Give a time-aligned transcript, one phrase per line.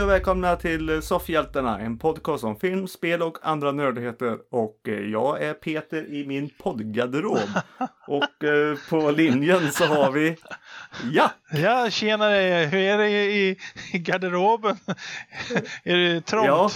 [0.00, 4.38] Hej och välkomna till Soffhjältarna, en podcast om film, spel och andra nördigheter.
[4.50, 7.48] Och eh, jag är Peter i min poddgarderob.
[8.06, 10.36] och eh, på linjen så har vi
[11.12, 11.30] Ja!
[11.52, 12.66] Ja, tjenare!
[12.66, 13.58] Hur är det i,
[13.92, 14.76] i garderoben?
[15.84, 16.46] är det trångt?
[16.46, 16.70] Ja.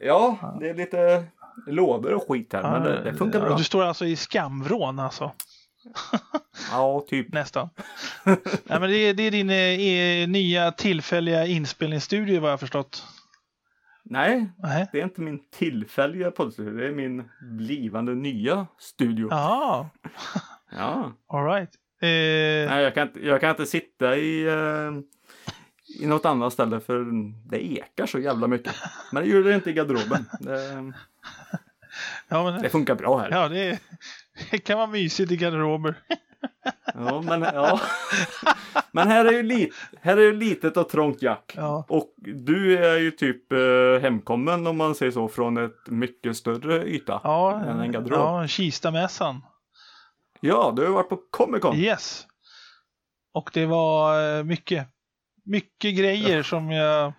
[0.00, 1.24] ja, det är lite
[1.66, 3.56] lådor och skit här, men det, det funkar bra.
[3.56, 5.32] Du står alltså i skamvrån alltså?
[6.70, 7.32] Ja, typ.
[7.32, 7.68] Nästan.
[8.66, 13.04] ja, men det, är, det är din eh, nya tillfälliga inspelningsstudio vad jag förstått.
[14.08, 16.72] Nej, Nej, det är inte min tillfälliga poddstudio.
[16.72, 19.28] Det är min blivande nya studio.
[19.30, 19.86] Jaha.
[20.70, 21.12] ja.
[21.26, 21.70] All right.
[22.00, 22.70] Eh...
[22.70, 24.92] Nej, jag kan, inte, jag kan inte sitta i, eh,
[26.02, 27.06] i något annat ställe för
[27.50, 28.74] det ekar så jävla mycket.
[29.12, 30.24] Men det gör det inte i garderoben.
[30.40, 30.92] Det,
[32.28, 32.62] ja, men...
[32.62, 33.30] det funkar bra här.
[33.30, 33.80] Ja, det,
[34.50, 35.94] det kan vara mysigt i garderober.
[36.94, 37.80] Ja, men, ja.
[38.92, 41.52] men här är ju lit, här är ju litet och trångt jack.
[41.56, 41.86] Ja.
[41.88, 43.58] Och du är ju typ eh,
[44.02, 48.20] hemkommen om man säger så från ett mycket större yta ja, än en garderob.
[48.20, 49.42] Ja, Kistamässan.
[50.40, 51.76] Ja, du har varit på Comic Con.
[51.76, 52.26] Yes.
[53.34, 54.88] Och det var eh, mycket,
[55.44, 56.44] mycket grejer ja.
[56.44, 57.12] som jag...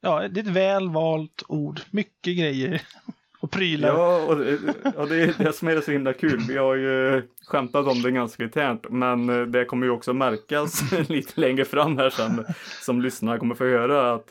[0.00, 1.80] Ja, det är ett väl valt ord.
[1.90, 2.82] Mycket grejer
[3.42, 3.88] och prylar.
[3.88, 4.58] Ja, och det,
[4.96, 6.40] och det är det som är så himla kul.
[6.48, 10.82] Vi har ju skämtat om det ganska internt, men eh, det kommer ju också märkas
[11.08, 12.44] lite längre fram här sen
[12.80, 14.26] som lyssnare kommer få höra att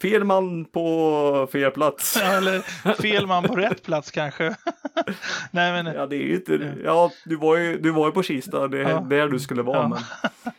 [0.00, 2.18] fel man på fel plats.
[2.20, 2.60] Ja, eller
[3.02, 4.44] fel man på rätt plats kanske.
[5.50, 5.94] Nej, men...
[5.94, 8.78] Ja, det är ju inte, ja, du var ju, du var ju på Kista, det
[8.78, 9.00] är ja.
[9.00, 9.78] där du skulle vara.
[9.78, 9.88] Ja.
[9.88, 10.52] Men...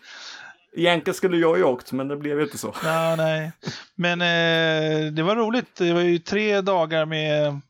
[0.76, 2.76] Egentligen skulle jag ju åkt, men det blev inte så.
[2.84, 3.52] Ja, nej.
[3.96, 5.76] Men eh, det var roligt.
[5.76, 7.62] Det var ju tre dagar med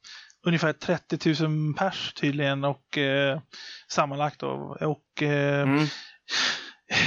[0.43, 3.39] ungefär 30 000 pers tydligen och eh,
[3.87, 4.77] sammanlagt då.
[4.81, 5.85] Och eh, mm.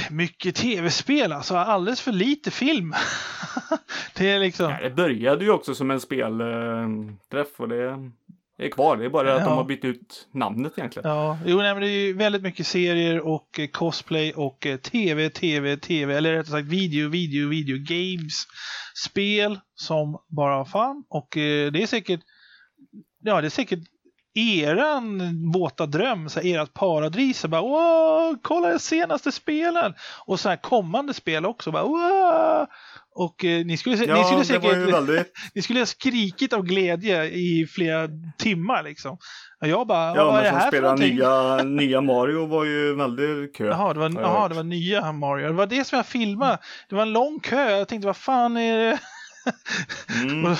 [0.09, 2.93] mycket tv-spel, alltså alldeles för lite film.
[4.15, 4.71] det är liksom...
[4.71, 8.11] Ja, det började ju också som en spelträff och det
[8.57, 8.97] är kvar.
[8.97, 9.47] Det är bara att ja.
[9.47, 11.09] de har bytt ut namnet egentligen.
[11.09, 14.77] Ja, jo, nej, men det är ju väldigt mycket serier och eh, cosplay och eh,
[14.77, 18.33] tv, tv, tv, eller rättare sagt video, video, video, games,
[19.05, 21.03] spel som bara fan.
[21.09, 22.21] Och eh, det är säkert
[23.23, 23.79] ja, det är säkert
[24.37, 27.39] eran våta dröm, så här, ert paradis.
[27.39, 29.93] Så bara, Åh, kolla det senaste spelen!
[30.25, 31.71] Och så här kommande spel också.
[31.71, 32.65] Bara, Åh!
[33.15, 35.31] Och eh, ni skulle, ja, ni skulle säkert väldigt...
[35.55, 39.17] ni skulle ha skrikit av glädje i flera timmar liksom.
[39.61, 41.15] Och jag bara, ja, vad är det här för någonting?
[41.15, 43.65] nya, nya Mario var ju väldigt kö.
[43.65, 45.47] Jaha, det var, aha, det var nya Mario.
[45.47, 46.57] Det var det som jag filmade.
[46.89, 47.71] Det var en lång kö.
[47.71, 48.99] Jag tänkte, vad fan är det?
[50.23, 50.55] Mm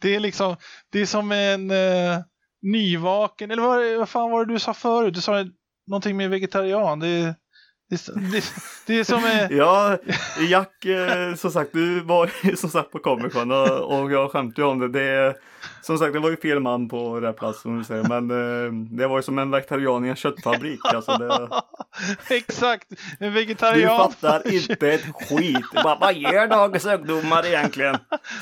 [0.00, 0.56] det är liksom,
[0.90, 2.18] det är som en eh,
[2.62, 5.14] nyvaken, eller vad, vad fan var det du sa förut?
[5.14, 5.44] Du sa
[5.86, 7.00] någonting med vegetarian.
[7.00, 7.34] Det,
[7.90, 8.52] det, det,
[8.86, 9.24] det är som...
[9.24, 9.46] Eh...
[9.50, 9.98] ja,
[10.48, 14.30] Jack, eh, som sagt, du var ju som sagt på Comic Con och, och jag
[14.30, 14.88] skämtade om det.
[14.88, 15.34] det
[15.82, 18.20] som sagt, det var ju fel man på rätt plats som du säger.
[18.20, 20.80] Men eh, det var ju som en vegetarian i en köttfabrik.
[20.94, 21.48] Alltså det...
[22.34, 22.86] Exakt,
[23.18, 23.80] en vegetarian.
[23.80, 25.66] Du fattar inte ett skit.
[25.74, 27.96] Bara, vad gör dagens ungdomar egentligen?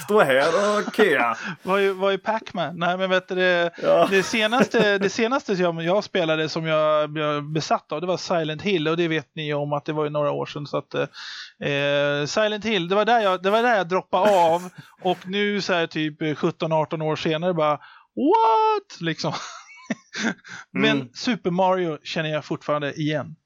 [0.05, 1.37] Stå här och köa.
[1.63, 2.79] Vad är, vad är Pac-Man?
[2.79, 4.09] Nej men vet du, det, ja.
[4.11, 8.63] det senaste, det senaste jag, jag spelade som jag blev besatt av det var Silent
[8.63, 10.66] Hill och det vet ni om att det var ju några år sedan.
[10.66, 14.71] Så att, eh, Silent Hill, det var, där jag, det var där jag droppade av
[15.03, 17.81] och nu så här typ 17-18 år senare bara
[18.16, 19.00] what?
[19.00, 19.32] Liksom.
[20.71, 21.09] Men mm.
[21.15, 23.37] Super Mario känner jag fortfarande igen.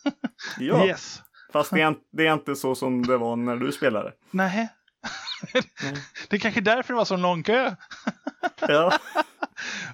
[0.58, 1.22] ja, yes.
[1.52, 4.12] fast det är, det är, inte så som det var när du spelade.
[4.30, 4.68] Nej.
[5.54, 5.96] mm.
[6.28, 7.74] Det är kanske därför det var så lång kö.
[8.60, 8.98] ja.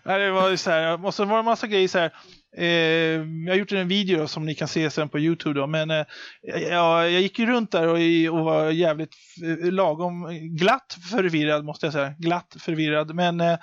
[0.04, 2.12] det var så här, och så var det en massa grejer så här.
[2.56, 2.67] Eh,
[3.47, 6.05] jag har gjort en video som ni kan se sen på Youtube då, men eh,
[6.43, 9.15] ja, jag gick ju runt där och, och var jävligt
[9.45, 12.15] eh, lagom glatt förvirrad måste jag säga.
[12.19, 13.59] Glatt förvirrad, men eh,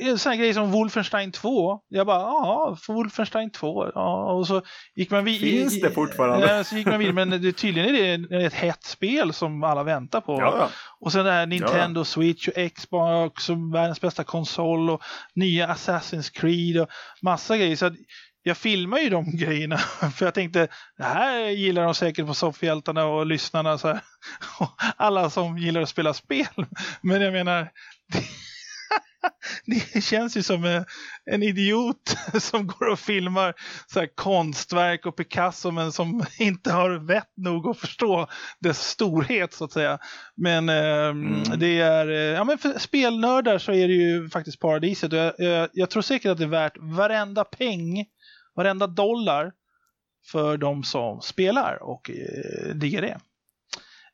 [0.00, 1.80] eh en sån här grej som Wolfenstein 2.
[1.88, 3.90] Jag bara, ja, Wolfenstein 2.
[3.94, 4.62] Ja, och så
[4.94, 5.50] gick man vidare.
[5.50, 6.56] Finns det fortfarande?
[6.56, 9.82] Ja, så gick man vidare, men det, tydligen är det ett hett spel som alla
[9.82, 10.40] väntar på.
[10.40, 10.68] Ja.
[11.00, 12.04] Och sen det här Nintendo ja.
[12.04, 15.02] Switch och Xbox och världens bästa konsol och
[15.34, 16.88] nya Assassin's Creed och
[17.22, 17.76] massa grejer.
[17.76, 17.90] Så
[18.42, 23.04] jag filmar ju de grejerna för jag tänkte det här gillar de säkert på soffhjältarna
[23.04, 23.78] och lyssnarna.
[23.78, 24.00] Så här.
[24.96, 26.66] Alla som gillar att spela spel.
[27.00, 27.70] Men jag menar
[29.94, 30.84] det känns ju som
[31.24, 33.54] en idiot som går och filmar
[33.86, 38.26] så konstverk och Picasso men som inte har vett nog att förstå
[38.60, 39.98] dess storhet så att säga.
[40.36, 41.42] Men eh, mm.
[41.56, 45.12] det är, eh, ja men för spelnördar så är det ju faktiskt paradiset.
[45.12, 48.04] Jag, jag, jag, tror säkert att det är värt varenda peng,
[48.56, 49.52] varenda dollar
[50.26, 53.20] för de som spelar och eh, diggar det.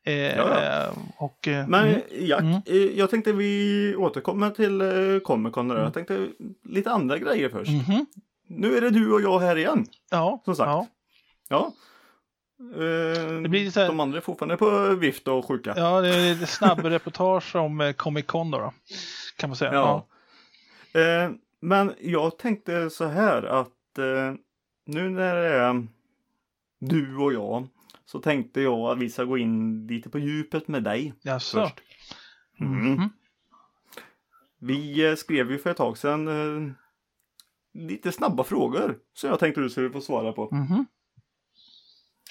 [0.09, 2.61] Eh, Ja, Och, eh, Men mm, Jack, Mm.
[2.65, 5.71] eh, jag tänkte vi återkommer till eh, Comic Con.
[5.71, 5.83] Mm.
[5.83, 6.27] Jag tänkte
[6.63, 7.71] lite andra grejer först.
[7.71, 8.05] mhm.
[8.47, 9.85] Nu är det du och jag här igen.
[10.11, 10.67] Ja, Som sagt.
[10.67, 10.87] ja.
[11.49, 11.73] Ja.
[12.75, 15.73] Eh, Det blir så här- De andra är fortfarande på vift och sjuka.
[15.77, 18.73] ja, det är snabbreportage om Comic Con då, då.
[19.37, 19.73] Kan man säga.
[19.73, 20.05] Ja.
[20.99, 23.67] Eh, men jag tänkte så här att
[24.85, 25.87] nu när det är
[26.79, 27.67] du och jag
[28.11, 31.61] så tänkte jag att vi ska gå in lite på djupet med dig Jaså?
[31.61, 31.81] först.
[32.59, 32.93] Mm.
[32.93, 33.09] Mhm.
[34.59, 36.71] Vi eh, skrev ju för ett tag sedan eh,
[37.73, 40.49] lite snabba frågor som jag tänkte du skulle få svara på.
[40.51, 40.85] Mhm.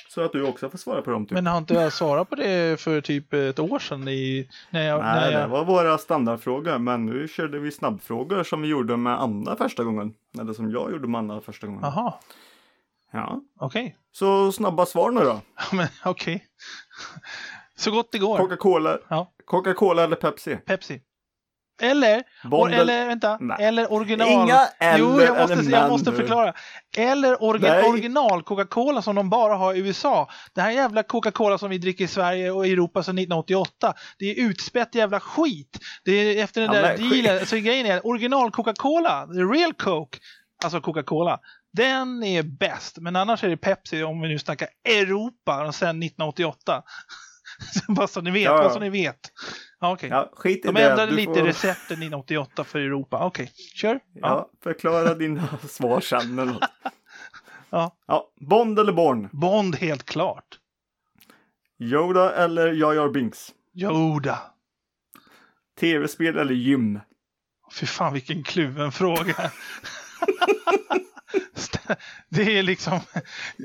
[0.08, 1.26] Så att du också får svara på dem.
[1.26, 1.32] Typ.
[1.32, 4.08] Men har inte jag svarat på det för typ ett år sedan?
[4.08, 5.42] I, när jag, när Nej, jag...
[5.42, 6.78] det var våra standardfrågor.
[6.78, 10.14] Men nu körde vi snabbfrågor som vi gjorde med Anna första gången.
[10.40, 11.82] Eller som jag gjorde med Anna första gången.
[11.82, 12.14] Jaha,
[13.12, 13.40] Ja.
[13.60, 13.96] okej.
[14.12, 15.40] Så snabba svar nu då.
[15.72, 16.44] Men okej.
[17.76, 18.38] Så gott det går.
[18.38, 19.32] Coca-Cola, Ja.
[19.46, 20.56] Coca-Cola eller Pepsi?
[20.56, 21.00] Pepsi.
[21.82, 23.56] Eller, or, eller vänta, Nej.
[23.64, 24.28] eller original.
[24.28, 26.52] Inga eller jo, jag måste, eller jag måste förklara.
[26.96, 30.28] Eller orgi original Coca-Cola som de bara har i USA.
[30.54, 33.94] Det här jävla Coca-Cola som vi dricker i Sverige och Europa sedan 1988.
[34.18, 35.78] Det är utspätt jävla skit.
[36.04, 37.46] Det är efter den Ja, där dealen.
[37.46, 40.18] Så grejen är, original Coca-Cola, the real Coke,
[40.64, 41.38] alltså Coca-Cola,
[41.72, 42.98] den är bäst.
[42.98, 46.82] Men annars är det Pepsi om vi nu snackar Europa sedan 1988.
[47.88, 49.18] bara så ni vet, Ja, så ni vet.
[49.80, 50.08] Ja, okej.
[50.10, 50.90] Ja, skit i De det.
[50.90, 53.24] ändrade Du lite får- recepten 1988 för Europa.
[53.26, 53.94] Okej, kör.
[53.94, 54.00] Ja.
[54.20, 56.58] Ja, förklara dina svar sen.
[57.70, 57.96] Ja.
[58.06, 59.28] ja, Bond eller Born?
[59.32, 60.58] Bond helt klart.
[61.80, 63.54] Yoda eller Jar Jar Binks?
[63.74, 64.38] Yoda.
[65.80, 67.00] Tv-spel eller gym?
[67.80, 69.34] Fy fan vilken kluven fråga.
[72.28, 73.00] Det är liksom,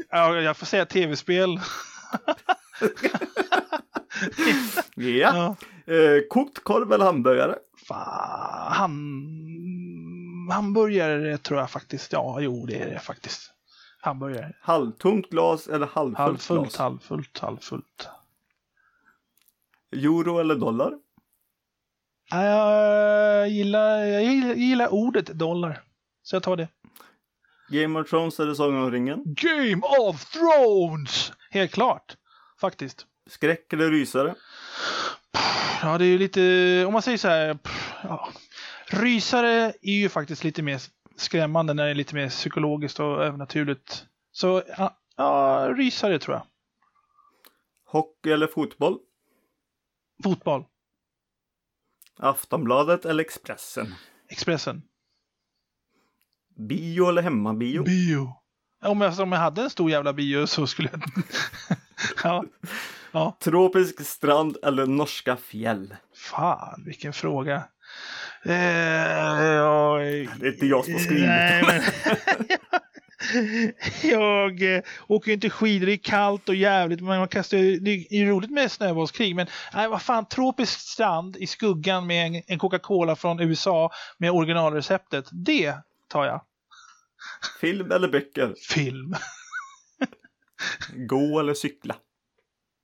[0.10, 1.60] ja, jag får säga tv-spel.
[4.96, 5.06] Ja.
[5.06, 5.56] Ja.
[5.94, 7.56] Eh, kokt korv eller hamburgare?
[7.88, 8.92] Fan, han,
[10.52, 12.14] hamburgare tror jag faktiskt.
[12.14, 13.52] Ja, jo det är det faktiskt.
[14.00, 14.54] Hamburgare.
[14.62, 16.78] Halvtomt glas eller halvfullt, Halvfullt, glas?
[16.78, 18.08] halvfullt, halvfullt.
[19.96, 20.94] Euro eller dollar?
[22.30, 24.24] Ja, Jag gillar, jag
[24.58, 25.82] gillar ordet dollar.
[26.24, 26.68] Så jag tar det.
[27.68, 29.24] Game of Thrones eller Sagan om ringen?
[29.26, 31.32] Game of Thrones!
[31.50, 32.18] Helt klart.
[32.62, 33.06] Faktiskt.
[33.30, 34.36] Skräck eller rysare?
[35.82, 37.58] Ja, det är ju lite, om man säger så här.
[38.04, 38.30] Ja.
[38.88, 40.82] Rysare är ju faktiskt lite mer
[41.16, 44.06] skrämmande när det är lite mer psykologiskt och övernaturligt.
[44.32, 46.48] Så ja, ja rysare tror jag.
[47.86, 49.00] Hockey eller fotboll?
[50.24, 50.64] Fotboll.
[52.18, 53.96] Aftonbladet eller Expressen?
[54.30, 54.82] Expressen.
[56.56, 57.84] Bio eller hemmabio?
[57.84, 58.36] Bio.
[58.84, 61.02] Om jag, om jag hade en stor jävla bio så skulle jag...
[62.24, 62.46] ja.
[63.12, 63.38] ja.
[63.40, 65.96] Tropisk strand eller norska fjäll?
[66.16, 67.64] Fan, vilken fråga.
[68.46, 69.98] Eh, ja,
[70.40, 71.82] Det är inte jag som har skrivit Nej, men...
[74.04, 77.02] jag eh, åker ju inte skidor, det är kallt och jävligt.
[77.02, 79.36] Men man kastar, det är ju roligt med snöbollskrig.
[79.36, 84.32] Men nej, vad fan, tropisk strand i skuggan med en, en Coca-Cola från USA med
[84.32, 85.26] originalreceptet.
[85.32, 85.76] Det
[86.10, 86.42] tar jag.
[87.62, 88.56] Film eller böcker?
[88.70, 89.16] Film.
[90.96, 91.96] Gå eller cykla?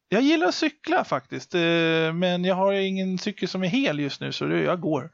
[0.10, 1.55] Jag gillar att cykla faktiskt.
[1.55, 5.10] eh, Men jag har ingen cykel som är hel just nu så jag går.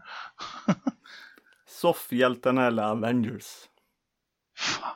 [1.68, 3.46] Soffhjältarna eller Avengers?
[4.58, 4.96] Fan.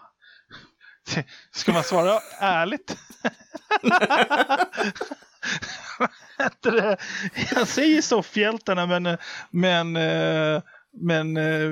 [1.52, 2.98] Ska man svara ärligt?
[7.56, 9.18] Jag säger soffhjältarna men,
[9.52, 10.62] men, eh,
[11.00, 11.70] men eh,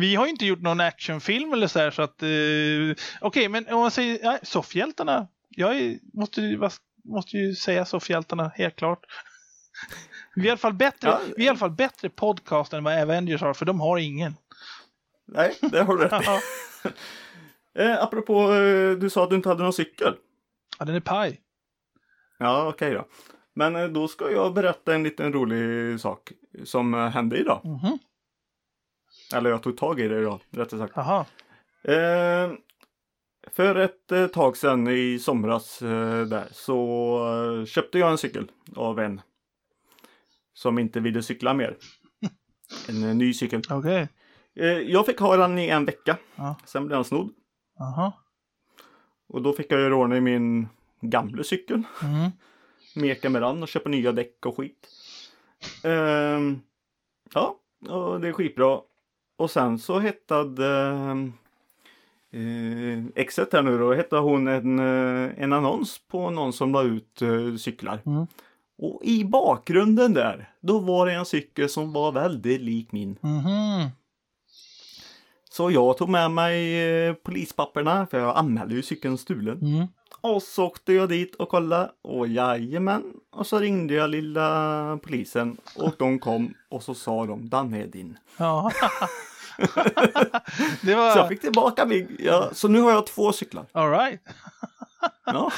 [0.00, 3.68] vi har ju inte gjort någon actionfilm eller så här så att eh, okej men
[3.68, 5.28] om man säger ja, soffhjältarna.
[5.48, 6.70] Jag är, måste,
[7.04, 9.00] måste ju säga soffhjältarna helt klart.
[10.34, 11.20] Vi är i alla fall bättre, Ja.
[11.36, 14.34] vi är i alla fall bättre podcast än vad Avengers har för de har ingen.
[15.28, 16.26] Nej, det har du rätt i.
[17.78, 20.14] Eh, apropå, eh, du sa att du inte hade någon cykel.
[20.78, 21.40] ja, den är paj.
[22.38, 23.06] Ja, okej då.
[23.54, 26.32] Men eh, då ska jag berätta en liten rolig sak
[26.64, 27.60] som eh, hände idag.
[27.64, 27.98] Mhm.
[29.34, 30.92] Eller jag tog tag i det idag, rättare sagt.
[30.96, 31.26] Jaha.
[31.82, 32.52] Eh,
[33.50, 38.50] för ett eh, tag sedan i somras eh, där så eh, köpte jag en cykel
[38.76, 39.20] av en
[40.54, 41.76] som inte ville cykla mer.
[42.88, 43.62] En eh, ny cykel.
[44.54, 46.16] Eh, jag fick ha den i en vecka.
[46.36, 46.56] Ja.
[46.64, 47.30] Sen blev den snodd.
[47.78, 48.12] Jaha.
[49.28, 50.68] Och då fick jag göra ordning min
[51.00, 51.82] gamla cykel.
[52.02, 52.30] Mm.
[52.96, 54.88] Meka med den och köpa nya däck och skit.
[55.84, 56.60] Ehm,
[57.34, 57.56] ja,
[57.88, 58.80] och det är skitbra.
[59.40, 60.66] Och sen så hittade
[62.32, 66.82] eh, exet här nu då, hittade hon en, eh, en annons på någon som la
[66.82, 68.00] ut eh, cyklar.
[68.06, 68.26] Mm.
[68.78, 73.16] Och i bakgrunden där, då var det en cykel som var väldigt lik min.
[73.20, 73.88] Mhm.
[75.50, 79.58] Så jag tog med mig eh, polispapperna, för jag anmälde ju cykeln stulen.
[79.60, 79.86] Mm.
[80.20, 83.02] Och så åkte jag dit och kollade och jajamän.
[83.30, 87.86] Och så ringde jag lilla polisen och de kom och så sa de den är
[87.86, 88.18] din.
[88.36, 88.70] Ja.
[90.82, 91.28] det Så jag var...
[91.28, 92.16] fick tillbaka min.
[92.18, 93.66] Ja, så nu har jag två cyklar.
[93.72, 94.20] All right.
[95.24, 95.52] Ja,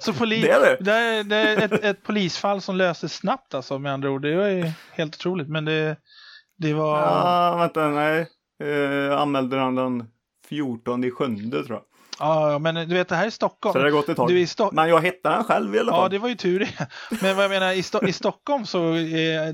[0.00, 0.40] Så poli...
[0.40, 0.76] det är det.
[0.80, 4.22] det är, det är ett, ett polisfall som löstes snabbt alltså med andra ord.
[4.22, 5.48] Det var ju helt otroligt.
[5.48, 5.96] Men det,
[6.58, 6.98] det var...
[7.00, 8.28] Ja, vänta, nej.
[8.62, 10.04] Eh, anmälde den den
[10.48, 11.84] 14 i sjunde tror jag.
[12.18, 13.72] Ja, men du vet det här är Stockholm.
[13.72, 14.28] Så det har gått ett tag.
[14.28, 16.10] Du är i Sto- Men jag hittade den själv i alla Ja, fall.
[16.10, 16.86] det var ju tur det.
[17.22, 19.48] Men vad jag menar, i, Sto- i Stockholm så eh,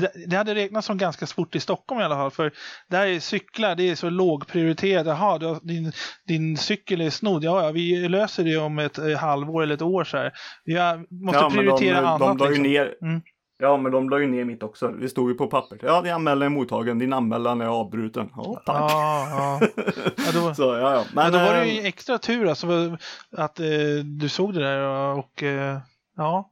[0.00, 2.30] det, det hade räknats som ganska sport i Stockholm i alla fall.
[2.30, 2.52] För
[2.90, 5.06] där är cyklar, det är så lågprioriterat.
[5.06, 5.92] Jaha, du har, din,
[6.26, 7.44] din cykel är snodd.
[7.44, 10.32] Ja, ja, vi löser det om ett eh, halvår eller ett år så här.
[10.64, 12.20] Vi har, måste ja, prioritera de, annat.
[12.20, 12.62] de la ju liksom.
[12.72, 12.94] ner.
[13.02, 13.22] Mm.
[13.60, 14.88] Ja, men de la ju ner mitt också.
[14.88, 15.82] Det stod ju på pappret.
[15.82, 16.98] Ja, din anmälan är mottagen.
[16.98, 18.30] Din anmälan är avbruten.
[18.36, 18.90] Ja, tack.
[18.90, 19.82] Ja, ja.
[20.16, 21.04] ja, då, Så, ja, ja.
[21.14, 22.96] men Men, då var det eh, ju extra tur alltså,
[23.30, 23.66] att eh,
[24.04, 24.82] du såg det där
[25.18, 25.78] och eh,
[26.16, 26.50] ja.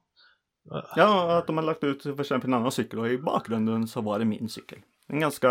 [0.97, 4.01] Ja, att de har lagt ut för exempel en annan cykel och i bakgrunden så
[4.01, 4.79] var det min cykel.
[5.07, 5.51] En ganska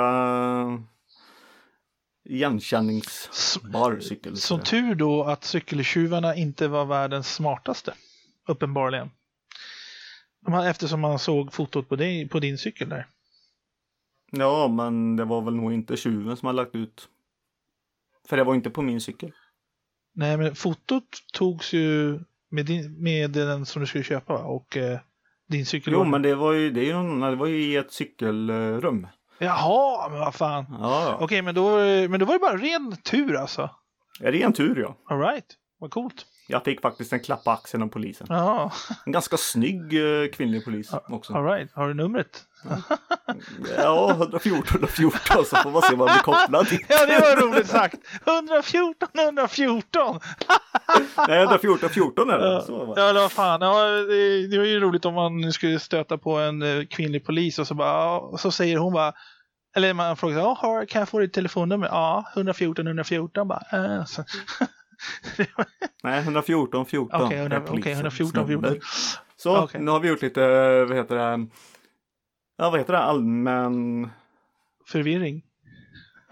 [2.26, 4.38] igenkänningsbar cykel.
[4.38, 7.94] Som tur då att cykeltjuvarna inte var världens smartaste.
[8.48, 9.10] Uppenbarligen.
[10.54, 13.08] Hade- Eftersom man såg fotot på, dig, på din cykel där.
[14.32, 17.10] Ja, men det var väl nog inte tjuven som har lagt ut.
[18.28, 19.32] För det var inte på min cykel.
[20.14, 24.40] Nej, men fotot togs ju med, din, med den som du skulle köpa va?
[24.40, 25.00] och eh,
[25.48, 25.94] din cykel.
[25.94, 29.08] Jo, men det var ju, det är det var ju i ett cykelrum.
[29.40, 30.66] Jaha, men vad fan.
[30.70, 31.18] Ja, ja.
[31.22, 31.70] Okej, men, då,
[32.10, 33.70] men då var det bara ren tur alltså.
[34.22, 34.98] Är det en tur ja.
[35.06, 35.46] All right,
[35.80, 36.26] vad coolt.
[36.50, 38.28] Jag fick faktiskt en klapp på axeln av polisen.
[38.30, 38.72] Ja,
[39.06, 41.34] En ganska snygg eh, kvinnlig polis också.
[41.34, 41.72] all right.
[41.74, 42.44] Har du numret?
[43.78, 46.86] Ja, 114, 114 så får man se vad man blir kopplad till.
[46.90, 47.96] Ja, det var roligt sagt.
[48.26, 50.20] 114, 114.
[51.28, 52.48] Nej, 114, 14 är det.
[52.54, 53.62] Ja, Så, ja eller vad fan.
[53.62, 57.60] Ja, det, det var ju roligt om man skulle stöta på en eh, kvinnlig polis
[57.60, 59.14] och så bara, och så säger hon bara,
[59.76, 61.88] eller man frågar, kan jag få ditt telefonnummer?
[61.88, 63.48] Ja, 114, 114.
[63.48, 64.04] Bara, äh.
[66.04, 68.64] Nej, 114, 14 Okej, 100 är okej, polisens 114, 14.
[68.64, 68.80] nummer.
[69.38, 69.82] Så, Okej.
[69.82, 70.42] nu har vi gjort lite,
[70.86, 71.48] vad heter det?
[72.58, 73.00] Ja, vad heter det?
[73.00, 74.10] Allmän...
[74.88, 75.44] Förvirring.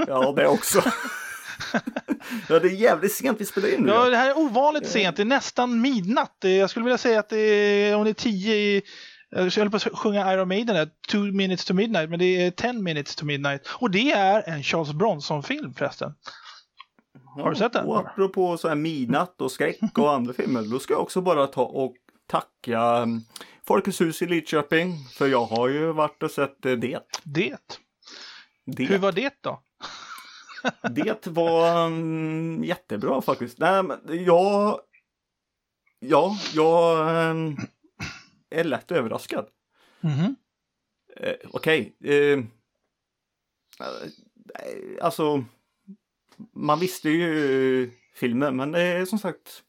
[0.07, 0.81] Ja, det också.
[2.49, 3.91] ja, det är jävligt sent vi spelar in nu.
[3.91, 5.15] Ja, det här är ovanligt sent.
[5.15, 6.37] Det är nästan midnatt.
[6.39, 8.81] Jag skulle vilja säga att det är, om det är 10 i
[9.29, 12.51] jag höll på att sjunga Iron Maiden där, Two minutes to midnight, men det är
[12.51, 13.67] 10 minutes to midnight.
[13.67, 16.13] Och det är en Charles Bronson-film förresten.
[17.43, 17.85] Har du sett den?
[17.85, 21.47] Och apropå så här midnatt och skräck och andra filmer, då ska jag också bara
[21.47, 21.95] ta och
[22.27, 23.21] tacka um,
[23.67, 24.93] Folkets hus i Lidköping.
[25.13, 26.99] För jag har ju varit och sett eh, det.
[27.23, 27.57] Det.
[28.65, 29.61] Det, Hur var det då?
[30.91, 33.59] det var um, jättebra faktiskt.
[33.59, 34.79] Nej, men jag...
[35.99, 36.99] Ja, jag
[37.31, 37.57] um,
[38.49, 39.45] är lätt överraskad.
[40.01, 40.35] Mhm.
[41.17, 41.95] Eh, Okej.
[42.03, 42.39] eh, eh,
[45.01, 45.45] alltså.
[46.53, 49.63] Man visste ju filmen men det är som sagt.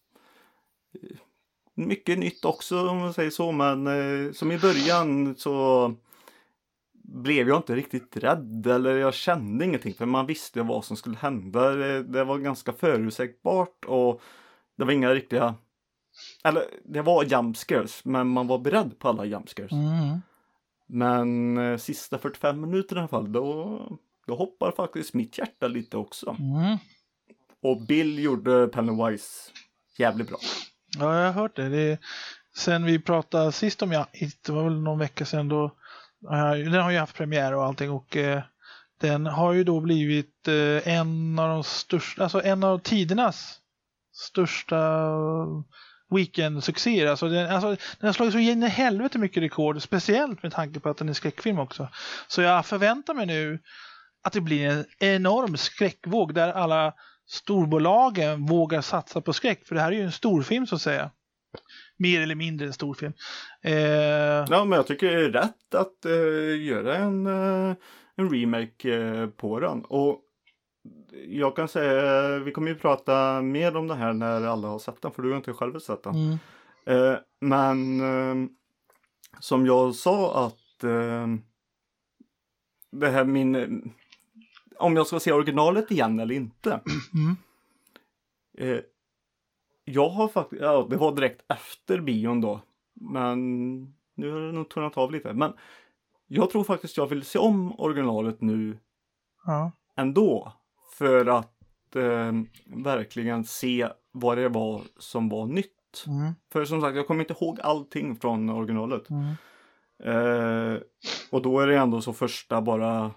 [1.74, 5.94] Mycket nytt också om man säger så men eh, som i början så
[6.92, 11.16] blev jag inte riktigt rädd eller jag kände ingenting för man visste vad som skulle
[11.16, 11.70] hända.
[11.70, 14.20] Det, det var ganska förutsägbart och
[14.76, 15.54] det var inga riktiga
[16.44, 19.72] eller det var jumpscares men man var beredd på alla jumpscares.
[19.72, 20.20] Mm.
[20.86, 25.96] Men eh, sista 45 minuterna i alla fall, då, då hoppar faktiskt mitt hjärta lite
[25.96, 26.36] också.
[26.38, 26.78] Mm.
[27.62, 29.50] Och Bill gjorde Pennywise
[29.98, 30.38] jävligt bra.
[30.98, 31.68] Ja, jag har hört det.
[31.68, 31.98] det är,
[32.56, 34.06] sen vi pratade sist om jag,
[34.46, 35.76] det var väl någon vecka sedan då.
[36.70, 38.42] Den har ju haft premiär och allting och eh,
[39.00, 43.60] den har ju då blivit eh, en av de största, alltså en av tidernas
[44.12, 45.08] största
[46.10, 47.06] weekend-succéer.
[47.06, 50.80] Alltså den, alltså den har slagit så in i helvete mycket rekord, speciellt med tanke
[50.80, 51.88] på att den är skräckfilm också.
[52.28, 53.58] Så jag förväntar mig nu
[54.26, 56.94] att det blir en enorm skräckvåg där alla
[57.28, 59.66] storbolagen vågar satsa på skräck.
[59.66, 61.10] För det här är ju en storfilm så att säga.
[61.96, 63.12] Mer eller mindre en storfilm.
[63.62, 67.76] Eh, Ja, men jag tycker det är rätt att eh, göra en, eh,
[68.16, 69.84] en remake eh, på den.
[69.84, 70.22] Och
[71.28, 75.02] jag kan säga, vi kommer ju prata mer om det här när alla har sett
[75.02, 76.14] den, för du har inte själv sett den.
[76.14, 76.38] mm,
[76.86, 78.48] Eh, men eh,
[79.40, 81.26] som jag sa att eh,
[82.92, 83.92] det här min...
[84.78, 86.80] Om jag ska se originalet igen eller inte.
[87.14, 87.36] mm,
[88.58, 88.80] Eh,
[89.84, 92.60] jag har faktiskt, ja det var direkt efter bion då.
[92.94, 93.38] Men
[94.14, 95.32] nu har det nog tunnat av lite.
[95.32, 95.52] Men
[96.26, 98.78] jag tror faktiskt jag vill se om originalet nu
[99.46, 99.72] Ja.
[99.96, 100.52] ändå.
[100.98, 102.32] För att eh,
[102.66, 106.04] verkligen se vad det var som var nytt.
[106.06, 106.32] Mm.
[106.52, 109.10] För som sagt, jag kommer inte ihåg allting från originalet.
[109.10, 109.34] Mm.
[110.04, 110.80] Eh,
[111.30, 113.10] och då är det ändå så första bara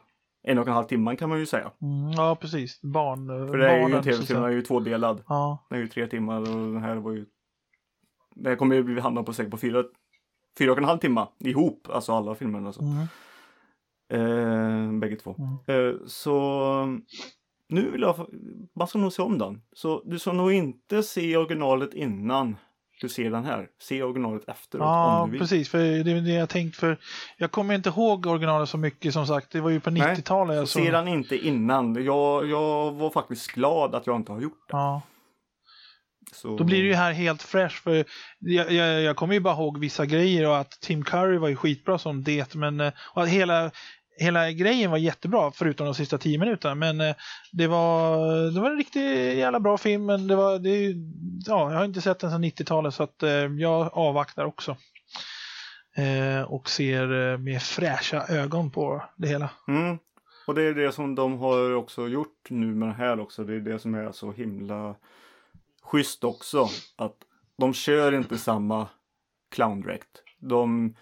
[0.49, 1.71] en och en halv timman kan man ju säga.
[1.81, 2.11] Mm.
[2.11, 2.81] Ja, precis.
[2.81, 4.47] Barn, För det är ju, barnen, tv-serien säga.
[4.47, 5.23] är ju tvådelad.
[5.27, 5.65] Ja.
[5.69, 7.25] Den är ju tre timmar och den här var ju...
[8.35, 9.83] Det här kommer ju bli hamna på säkert på fyra,
[10.57, 12.67] fyra och en halv timme ihop, alltså alla filmerna.
[12.67, 12.81] Alltså.
[12.81, 13.07] Mm.
[14.11, 15.35] Eh, bägge två.
[15.67, 16.99] Eh, så
[17.69, 18.15] nu vill jag,
[18.75, 19.61] man ska nog se om den.
[19.73, 22.55] Så du ska nog inte se originalet innan
[23.01, 23.67] du ser den här.
[23.81, 25.39] Se originalet efteråt Ja, om du vill.
[25.41, 25.69] precis.
[25.69, 26.97] För det är det jag tänkt för.
[27.37, 29.51] Jag kommer inte ihåg originalet så mycket som sagt.
[29.51, 30.55] Det var ju på Nej, 90-talet.
[30.55, 32.03] jag Så såg- se den inte innan.
[32.05, 34.77] Jag, jag var faktiskt glad att jag inte har gjort det.
[34.77, 35.01] Ja,
[36.31, 36.57] Så...
[36.57, 37.75] då blir det ju här helt fresh.
[37.81, 38.05] För
[38.39, 41.55] jag, jag, jag kommer ju bara ihåg vissa grejer och att Tim Curry var ju
[41.55, 42.55] skitbra som det.
[42.55, 43.71] Men eh, och att hela,
[44.19, 46.75] hela grejen var jättebra förutom de sista tio minuterna.
[46.75, 47.15] Men eh,
[47.51, 48.17] det var,
[48.51, 50.05] det var en riktigt jävla bra film.
[50.05, 50.95] Men det var, det,
[51.45, 54.77] ja, jag har inte sett den sedan 90-talet så att eh, jag avvaktar också.
[55.95, 59.49] Eh, och ser eh, med fräscha ögon på det hela.
[59.67, 59.97] Mm.
[60.47, 63.43] Och det är det som de har också gjort nu med det här också.
[63.43, 64.95] Det är det som är så himla
[65.83, 66.67] schysst också.
[66.95, 67.15] Att
[67.57, 68.87] de kör inte samma
[69.51, 70.23] clowndräkt.
[70.39, 70.95] De,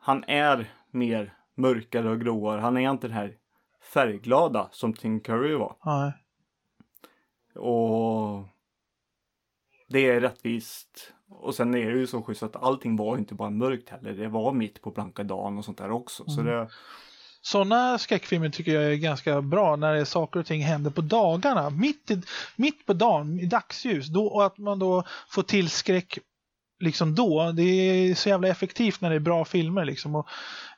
[0.00, 2.60] han är mer mörkare och gråare.
[2.60, 3.34] Han är inte den här
[3.94, 5.76] färgglada som Tim Curry var.
[5.82, 6.12] Ja,
[7.60, 8.48] Och
[9.88, 11.12] det är rättvist.
[11.28, 14.12] Och sen är det ju så schysst att allting var inte bara mörkt heller.
[14.12, 16.24] Det var mitt på blanka dagen och sånt där också.
[16.26, 16.52] Så Mm.
[16.54, 16.68] det,
[17.44, 21.00] Sådana skräckfilmer tycker jag är ganska bra när det är saker och ting händer på
[21.00, 21.70] dagarna.
[21.70, 22.22] Mitt, i,
[22.56, 24.06] mitt på dagen, i dagsljus.
[24.06, 26.18] Då, och att man då får till skräck
[26.80, 27.52] liksom då.
[27.52, 29.84] Det är så jävla effektivt när det är bra filmer.
[29.84, 30.14] Liksom.
[30.14, 30.28] Och,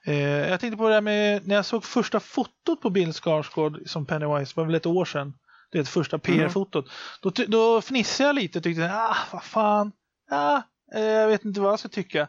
[0.07, 3.79] eh, jag tänkte på det där med när jag såg första fotot på Bill Skarsgård
[3.87, 5.33] som Pennywise, det var väl ett år sedan.
[5.73, 6.91] Det är första PR-fotot.
[7.23, 9.93] Då, ty- då fnissade jag lite och tyckte, ah, vad fan,
[10.31, 10.61] ah,
[10.95, 12.29] eh, jag vet inte vad jag ska tycka.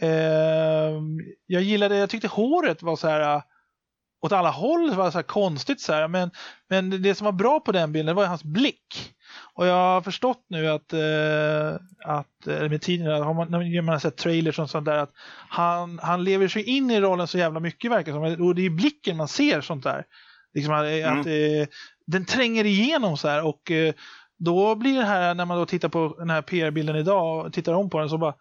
[0.00, 1.00] Eh,
[1.46, 3.42] jag gillade, jag tyckte håret var så här
[4.22, 6.08] åt alla håll det var så konstigt så här.
[6.08, 6.30] Men,
[6.68, 9.12] men det som var bra på den bilden var hans blick.
[9.54, 13.92] Och jag har förstått nu att, eh, att eh, med tiden, har man, när man
[13.92, 15.10] har sett trailers och sånt där, att
[15.48, 18.46] han, han lever sig in i rollen så jävla mycket verkar som.
[18.46, 20.04] Och det är i blicken man ser sånt där.
[20.54, 21.20] Liksom att, Mm.
[21.20, 21.68] att eh,
[22.06, 23.94] den tränger igenom så här och eh,
[24.38, 27.72] då blir det här när man då tittar på den här PR-bilden idag och tittar
[27.72, 28.34] om på den så bara,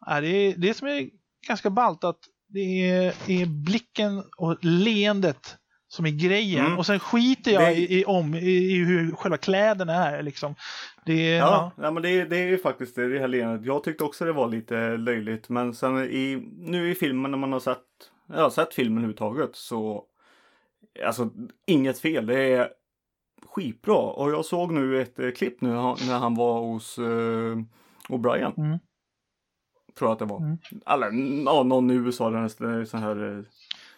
[0.00, 1.08] "Ah, är det är det som är
[1.48, 5.56] ganska ballt att det är, är blicken och leendet
[5.88, 6.66] som är grejen.
[6.66, 6.78] Mm.
[6.78, 10.22] Och sen skiter jag Det- i, i, om, i, i hur själva kläderna är.
[10.22, 10.54] Liksom.
[11.06, 13.66] Det, är- Ja, ja men det, det är ju faktiskt det, det här leendet.
[13.66, 15.48] Jag tyckte också det var lite löjligt.
[15.48, 17.78] Men sen i, nu i filmen när man har sett,
[18.34, 20.04] ja, sett filmen överhuvudtaget så
[21.06, 21.30] Alltså
[21.66, 22.26] inget fel.
[22.26, 22.68] Det är
[23.46, 23.96] skitbra.
[23.98, 27.56] Och jag såg nu ett eh, klipp nu när han var hos eh,
[28.08, 28.52] O'Brien.
[28.58, 28.78] Mm.
[29.98, 30.38] Tror jag att det var.
[30.38, 30.58] Mm.
[30.86, 31.06] Eller
[31.44, 32.30] ja, någon i USA.
[32.30, 32.50] Den
[32.86, 33.38] sån här.
[33.38, 33.44] Eh,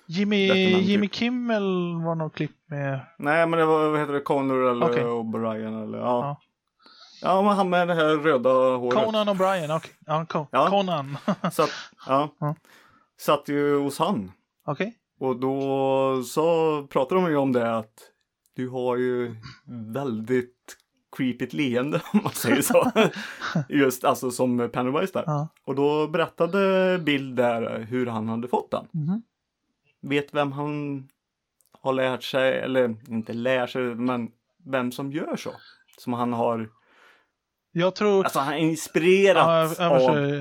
[0.06, 0.88] Jimmy, Letterman, typ.
[0.88, 1.62] Jimmy Kimmel
[2.04, 3.00] var något klipp med.
[3.18, 5.04] nej men det var, vad heter det, Connor eller Okej.
[5.04, 6.04] O'Brien eller ja.
[6.20, 6.36] Ja.
[7.22, 7.42] ja.
[7.42, 9.04] men han med det här röda håret.
[9.04, 9.76] Conan O'Brien.
[9.76, 9.90] okej.
[10.06, 10.66] Ja, Con- Ja.
[10.70, 11.16] Conan.
[11.52, 11.70] Så att,
[12.06, 12.28] ja.
[12.40, 12.54] Ja.
[13.20, 14.32] Satt ju hos han.
[14.66, 14.96] Okej.
[15.20, 17.92] Och då så pratade de ju om det att
[18.56, 19.36] du har ju
[19.92, 20.76] väldigt
[21.16, 22.90] creepigt leende om man säger så.
[23.68, 25.24] Just alltså som Pennywise där.
[25.26, 25.48] Ja.
[25.64, 28.86] Och då berättade Bill där hur han hade fått den.
[28.92, 29.22] Mhm.
[30.02, 31.08] Vet vem han
[31.82, 34.28] har lärt sig, eller inte lär sig, men
[34.66, 35.50] vem som gör så.
[35.98, 36.68] Som han har,
[37.72, 39.86] Jag tror, alltså han har Ja,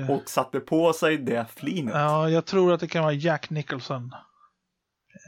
[0.08, 1.94] av och satte på sig det flinet.
[1.94, 4.14] ja, jag tror att det kan vara Jack Nicholson.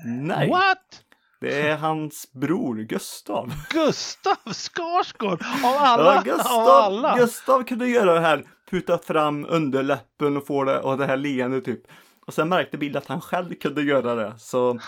[0.07, 1.03] Nej, What?
[1.43, 3.53] Det är hans bror Gustav.
[3.71, 5.43] Gustav Skarsgård!
[5.65, 6.05] Av alla!
[6.05, 7.17] Ja, Av Gustav, alla!
[7.17, 11.65] Gustav kunde göra det här, puta fram underläppen och få det och det här leendet
[11.65, 11.81] typ.
[12.27, 14.35] Och sen märkte Bill att han själv kunde göra det.
[14.39, 14.79] Så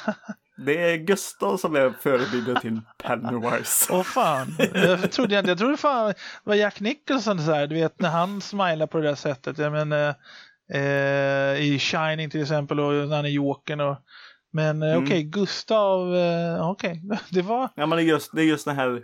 [0.66, 3.92] det är Gustav som är förebilden till Pennywise.
[3.92, 6.14] Åh fan, jag trodde, jag, jag trodde fan det
[6.44, 9.58] var Jack Nicholson så här, du vet när han smilar på det där sättet.
[9.58, 10.14] Jag menar,
[10.72, 13.96] eh, i Shining till exempel och när han är Jokern och
[14.54, 15.04] men eh, Mm.
[15.04, 18.76] okej, Gustav, eh, okej, det var, Ja men det är just, det är just den
[18.76, 19.02] här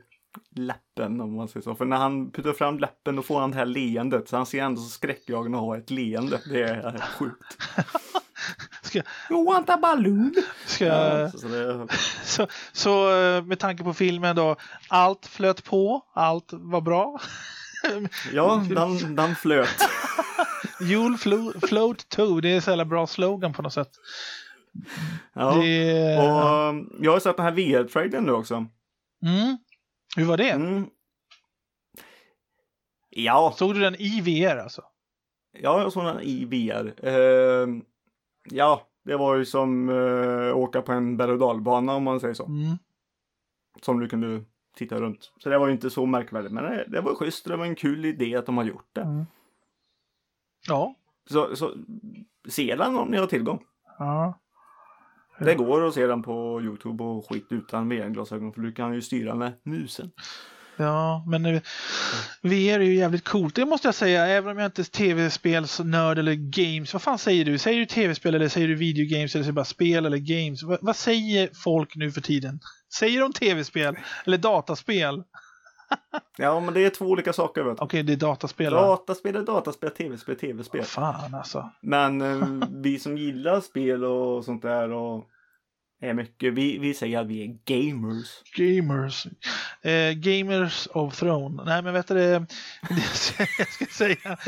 [0.57, 1.75] läppen om man säger så.
[1.75, 4.29] För när han puttar fram läppen då får han det här leendet.
[4.29, 6.41] Så han ser ändå så skräckjagande att ha ett leende.
[6.51, 7.59] Det är sjukt.
[8.83, 10.35] Ska- You want a balloon?
[10.67, 11.89] ska, Ja, så det,
[12.25, 14.57] så, så eh, med tanke på filmen då,
[14.89, 17.21] allt flöt på, allt var bra.
[18.33, 19.69] Ja, den, den flöt.
[21.19, 22.41] Flo- float too.
[22.41, 23.91] Det är så jävla bra slogan på något sätt.
[25.33, 25.55] Ja.
[25.55, 26.75] Det, Och ja.
[27.01, 28.55] jag har sett den här VR-traden nu också.
[28.55, 29.57] mm.
[30.17, 30.51] Hur var det?
[30.51, 30.87] Mm.
[33.11, 34.83] Ja, Såg du den i VR alltså?
[35.53, 36.95] ja, jag såg den i VR.
[37.07, 37.69] Eh,
[38.45, 42.35] ja, det var ju som eh, åka på en berg och dalbana om man säger
[42.35, 42.47] så.
[42.47, 42.77] Mm.
[43.83, 44.45] Som du kunde
[44.77, 45.33] titta runt.
[45.39, 46.53] Så det var ju inte så märkvärdigt.
[46.53, 47.45] Men det, det var schysst.
[47.45, 49.01] Det var en kul idé att de har gjort det.
[49.03, 49.25] Mm.
[50.69, 50.95] Ja.
[51.31, 51.75] Så, så
[52.49, 53.65] se den om ni har tillgång.
[53.99, 54.35] ja.
[55.45, 58.53] Det går att se den på Youtube och skit utan VR-glasögon.
[58.53, 60.11] För du kan ju styra med musen.
[60.77, 61.63] Ja, men eh,
[62.43, 63.55] VR är ju jävligt coolt.
[63.55, 66.93] Det måste jag säga, även om jag inte är tv-spelsnörd eller games.
[66.93, 67.59] Vad fan säger du?
[67.59, 70.63] Säger du tv-spel eller säger du videogames eller säger du bara spel eller games?
[70.63, 72.61] Vad, vad säger folk nu för tiden?
[72.95, 75.23] Säger de tv-spel eller dataspel?
[76.39, 77.83] Ja, men det är två olika saker.
[77.83, 78.73] Okej, det är dataspel.
[78.73, 80.83] Dataspel är dataspel, tv-spel, tv-spel.
[80.83, 81.71] Fan alltså.
[81.83, 85.25] Men eh, vi som gillar spel och sånt där och
[86.03, 88.43] är mycket, vi, vi säger att vi är gamers.
[88.57, 89.27] Gamers.
[89.83, 91.63] Eh, gamers of Throne.
[91.65, 92.39] Nej, men vet du det?
[92.89, 94.39] det jag ska säga.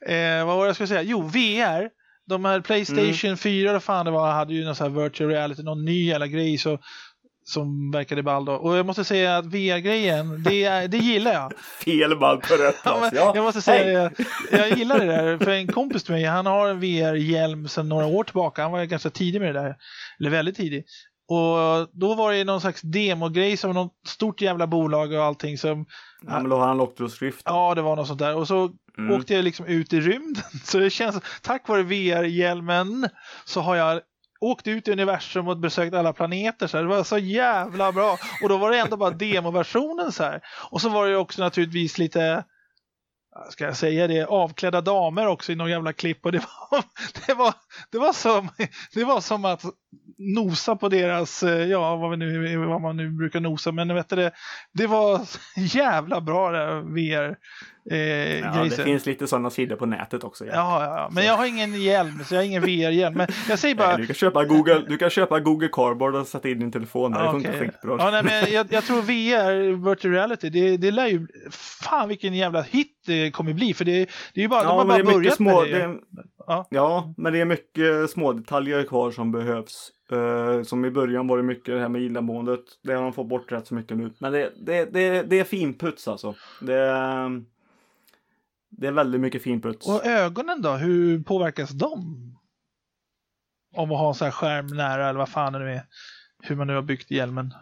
[0.00, 1.02] Eh, vad var det jag skulle säga?
[1.02, 1.90] Jo, VR.
[2.26, 5.62] De här Playstation 4 eller fan det var hade ju någon sån här virtual reality,
[5.62, 6.78] någon ny jävla grej så,
[7.44, 8.52] som verkade ball då.
[8.52, 11.52] Och jag måste säga att VR-grejen, det, det gillar jag.
[11.84, 13.16] Fel ball på rätt Ja, plats.
[13.16, 14.12] Ja, jag måste säga hej.
[14.50, 15.38] jag, jag gillar det där.
[15.38, 18.62] För en kompis till mig, han har en VR-hjälm sedan några år tillbaka.
[18.62, 19.76] Han var ganska tidig med det där.
[20.20, 20.84] Eller väldigt tidig.
[21.28, 25.86] Och då var det någon slags demogrej som något stort jävla bolag och allting som,
[26.26, 27.42] Ja, men då har han Loctros Rift.
[27.44, 28.34] ja det var något sånt där.
[28.36, 29.16] Och så Mm.
[29.20, 30.42] åkte jag liksom ut i rymden.
[30.64, 33.08] Så det känns, tack vare VR-hjälmen
[33.44, 34.00] så har jag
[34.44, 36.66] åkt ut i universum och besökt alla planeter.
[36.66, 36.84] Så här.
[36.84, 38.18] Det var så jävla bra.
[38.42, 40.40] Och då var det ändå bara demoversionen så här.
[40.70, 42.44] Och så var det ju också naturligtvis lite,
[43.50, 46.26] ska jag säga det, avklädda damer också i någon jävla klipp.
[46.26, 46.38] Och det
[46.70, 46.84] var,
[47.26, 47.54] det var,
[47.90, 48.48] det var, som,
[48.94, 49.62] det var som att
[50.18, 53.72] nosa på deras, eh, ja vad, vi nu, vad man nu brukar nosa.
[53.72, 54.32] Men vet du, det,
[54.72, 55.20] det var
[55.56, 57.36] jävla bra det VR.
[57.90, 57.98] Eh,
[58.38, 58.84] Ja, det grejser.
[58.84, 60.46] finns lite sådana sidor på nätet också.
[60.46, 60.52] Ja.
[60.54, 63.14] Ja, ja, men jag har ingen hjälm, så jag har ingen VR-hjälm.
[63.16, 63.88] Men jag säger bara...
[63.88, 67.12] Nej, du, kan köpa Google, du kan köpa Google Cardboard och sätta in din telefon.
[67.12, 67.18] där.
[67.18, 67.60] Det Ja, funkar okej.
[67.70, 67.96] skitbra.
[67.98, 71.26] Ja, nej, men jag, jag tror VR, virtual reality, det, det lär ju...
[71.82, 73.74] Fan vilken jävla hit det kommer bli.
[73.74, 73.92] För det,
[74.34, 75.78] det är ju bara, de Ja, har men bara det börjat små, med det.
[75.78, 75.98] det
[76.46, 76.66] Ja.
[76.70, 79.90] ja, men det är mycket små detaljer kvar som behövs.
[80.12, 82.60] Eh, som i början var det mycket det här med illamåendet.
[82.82, 84.12] Det har de fått bort rätt så mycket nu.
[84.18, 86.34] Men det, det, det, det är finputs alltså.
[86.60, 87.44] Det, är-
[88.70, 89.88] det är väldigt mycket finputs.
[89.88, 92.00] Och ögonen då, hur påverkas de?
[93.76, 95.82] Om att ha en sån här skärm nära eller vad fan det nu är.
[96.42, 97.54] Hur man nu har byggt hjälmen.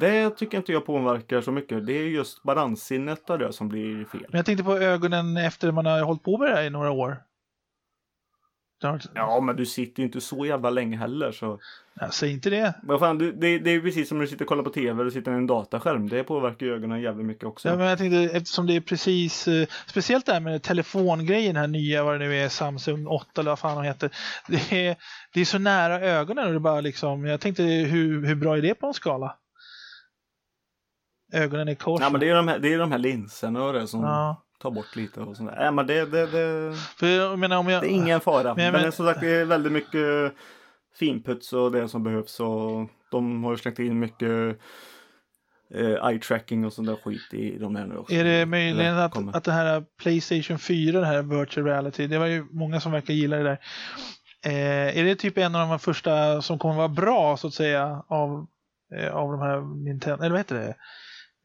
[0.00, 1.86] Det tycker inte jag påverkar så mycket.
[1.86, 4.26] Det är just balanssinnet av det som blir fel.
[4.28, 6.90] Men jag tänkte på ögonen efter man har hållit på med det här i några
[6.90, 7.16] år.
[9.14, 11.60] Ja, men du sitter ju inte så jävla länge heller så.
[11.94, 12.74] jag säger inte det.
[12.82, 15.00] Vad fan, du, det, det är precis som när du sitter och kollar på tv
[15.00, 16.08] eller sitter i en dataskärm.
[16.08, 17.68] Det påverkar ju ögonen jävligt mycket också.
[17.68, 21.66] Ja, men jag tänkte eftersom det är precis, eh, speciellt det här med telefongrejen här
[21.66, 24.10] nya, vad det nu är, Samsung 8 eller vad fan de heter.
[24.48, 24.96] Det är,
[25.34, 28.62] det är så nära ögonen och det bara liksom, jag tänkte hur, hur bra är
[28.62, 29.36] det på en skala?
[31.32, 32.00] Ögonen i kors.
[32.00, 34.42] Ja, men det är de här, det är de här linserna och det som Ja.
[34.62, 35.56] tar bort lite och sånt där.
[35.56, 37.82] Nej, men det, det, det, För jag menar om jag...
[37.82, 38.54] det är ingen fara.
[38.54, 40.32] Men- Men, men- som sagt, det är väldigt mycket
[40.98, 42.40] finputs och det som behövs.
[42.40, 44.58] Och de har ju slängt in mycket
[45.74, 48.14] eh, eye tracking och sånt där skit i de här nu också.
[48.14, 49.36] Är det möjligen att, kommer.
[49.36, 53.14] att det här Playstation 4, det här virtual reality, det var ju många som verkar
[53.14, 53.58] gilla det där.
[54.44, 58.02] Eh, är det typ en av de första som kommer vara bra så att säga
[58.08, 58.46] av,
[58.96, 60.74] eh, av de här Nintendo, eller vad heter det?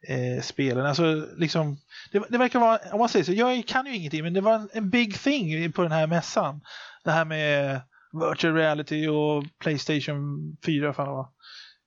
[0.09, 0.85] Eh, spelen.
[0.85, 1.77] Alltså liksom,
[2.11, 4.53] det, det verkar vara, om man säger så, jag kan ju ingenting men det var
[4.53, 6.61] en, en big thing på den här mässan.
[7.03, 11.27] Det här med virtual reality och Playstation 4 fan var.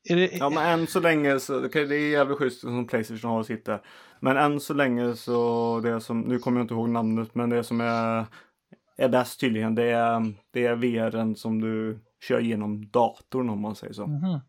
[0.09, 3.31] Är det, Ja men än så länge så, okej det är jävligt schysst som Playstation
[3.31, 3.81] har att sitta.
[4.21, 7.65] Men än så länge så det som, nu kommer jag inte ihåg namnet men det
[7.65, 8.27] som är,
[8.97, 13.77] är bäst tydligen det är, det är VRen som du kör genom datorn om man
[13.77, 14.07] säger så.
[14.07, 14.41] Mhm.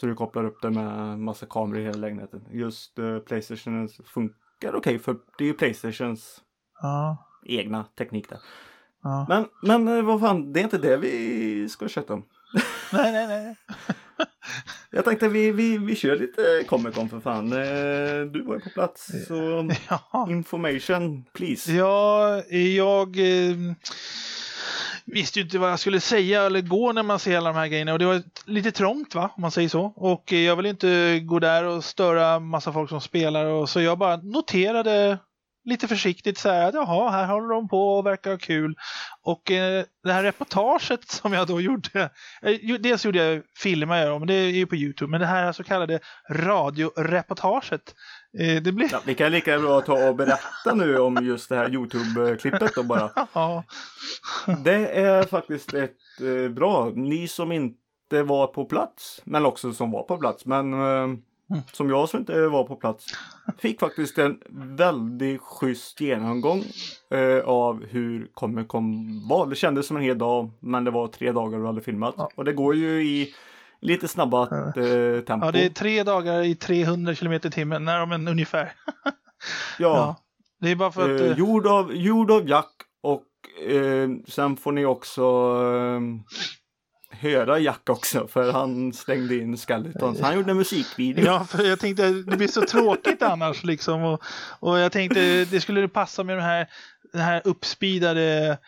[0.00, 2.44] Så du kopplar upp det med massa kameror i hela lägenheten.
[2.50, 6.40] Just uh, Playstation funkar okej för det är ju Playstations
[6.82, 8.38] Ja, egna teknik där.
[9.02, 9.26] ja.
[9.28, 12.24] Men, men eh, vad fan, det är inte det vi ska köta om.
[12.92, 13.56] Nej, nej, nej.
[14.90, 17.52] Jag tänkte vi, vi, vi kör lite Comic Con för fan.
[17.52, 19.68] Eh, Du var ju på plats så
[20.12, 20.26] Ja.
[20.30, 21.72] information please.
[21.72, 23.16] Ja, jag
[25.06, 27.66] visste ju inte vad jag skulle säga eller gå när man ser alla de här
[27.66, 29.82] grejerna och det var lite trångt va, om man säger så.
[29.84, 33.80] Och eh, jag vill inte gå där och störa massa folk som spelar och så
[33.80, 35.18] jag bara noterade
[35.66, 38.76] lite försiktigt så här att jaha, här håller de på och verkar ha kul.
[39.22, 42.10] Och eh, det här reportaget som jag då gjorde,
[42.42, 45.64] eh, dels gjorde jag filmer men det är ju på Youtube, men det här så
[45.64, 47.94] kallade radioreportaget.
[48.38, 48.88] Eh, det blev...
[48.92, 52.82] Ja, vi kan lika bra ta och berätta nu om just det här Youtube-klippet då
[52.82, 53.10] bara.
[53.32, 53.64] ja.
[54.64, 59.90] Det är faktiskt ett eh, bra, ni som inte var på plats, men också som
[59.90, 61.18] var på plats, men eh,
[61.50, 61.62] Mm.
[61.72, 63.06] som jag som inte var på plats,
[63.58, 64.42] fick faktiskt en
[64.76, 66.64] väldigt schysst genomgång
[67.10, 69.46] eh, av hur Comic Con var.
[69.46, 72.14] Det kändes som en hel dag, men det var tre dagar du hade filmat.
[72.18, 72.30] Ja.
[72.34, 73.34] Och det går ju i
[73.86, 75.46] lite snabba eh, tempo.
[75.46, 78.72] ja, det är tre dagar i 300 km i timmen, när men ungefär.
[79.04, 79.12] ja.
[79.78, 80.16] Ja.
[80.60, 81.20] Det är bara för att...
[81.20, 82.72] Eh, eh, gjord, av, gjord av Jack
[83.02, 83.24] och
[83.70, 86.00] eh, sen får ni också eh,
[87.18, 90.20] höra Jack också för han stängde in Skeletons.
[90.20, 91.24] Han gjorde en musikvideo.
[91.24, 94.02] Ja, för jag tänkte det blir så tråkigt annars liksom.
[94.02, 94.22] Och,
[94.60, 96.66] och jag tänkte det skulle passa med den här,
[97.12, 98.58] den här uppspeedade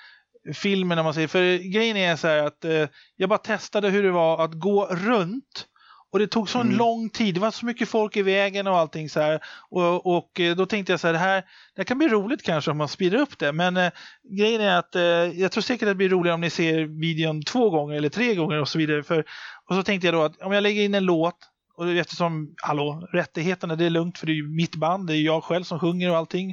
[0.55, 1.29] filmen om man säger.
[1.29, 4.87] För grejen är så här att eh, jag bara testade hur det var att gå
[4.87, 5.67] runt.
[6.13, 6.77] Och det tog så Mm.
[6.77, 9.41] lång tid, det var så mycket folk i vägen och allting så här.
[9.71, 11.37] Och, och eh, då tänkte jag så här, det här,
[11.75, 13.53] det här kan bli roligt kanske om man speedar upp det.
[13.53, 13.91] Men eh,
[14.39, 15.03] grejen är att eh,
[15.41, 18.35] jag tror säkert att det blir roligare om ni ser videon två gånger eller tre
[18.35, 19.03] gånger och så vidare.
[19.03, 19.25] För,
[19.69, 21.37] och så tänkte jag då att om jag lägger in en låt
[21.77, 25.21] och eftersom, hallå, rättigheterna det är lugnt för det är ju mitt band, det är
[25.21, 26.51] jag själv som sjunger och allting.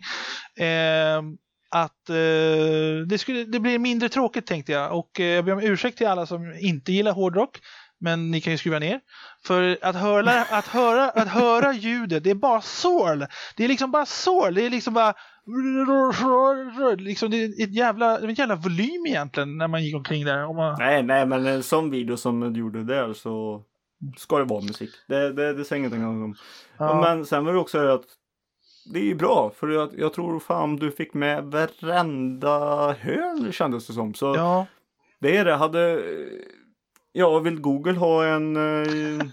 [0.57, 1.21] Eh,
[1.69, 2.15] att eh,
[3.07, 6.07] det, skulle, det blir mindre tråkigt tänkte jag och eh, jag ber om ursäkt till
[6.07, 7.59] alla som inte gillar hårdrock.
[7.99, 8.99] Men ni kan ju skruva ner.
[9.45, 13.25] För att höra, att höra, att höra ljudet, det är bara sorl.
[13.57, 14.53] Det är liksom bara sorl.
[14.53, 15.13] Det är liksom bara...
[16.97, 20.45] Liksom det är ett jävla, en jävla volym egentligen när man gick omkring där.
[20.45, 23.63] Om man, Nej, nej, men en sån video som du gjorde där så
[24.17, 24.89] ska det vara musik.
[25.07, 26.35] Det, det, det säger ingenting om.
[26.77, 27.01] ja.
[27.01, 28.05] Men sen var det också att
[28.85, 33.87] det är ju bra för jag, jag tror fan du fick med varenda hörn kändes
[33.87, 34.13] det som.
[34.13, 34.65] Så ja,
[35.19, 35.55] det är det.
[35.55, 36.03] Hade,
[37.11, 39.25] ja, vill Google ha en, eh,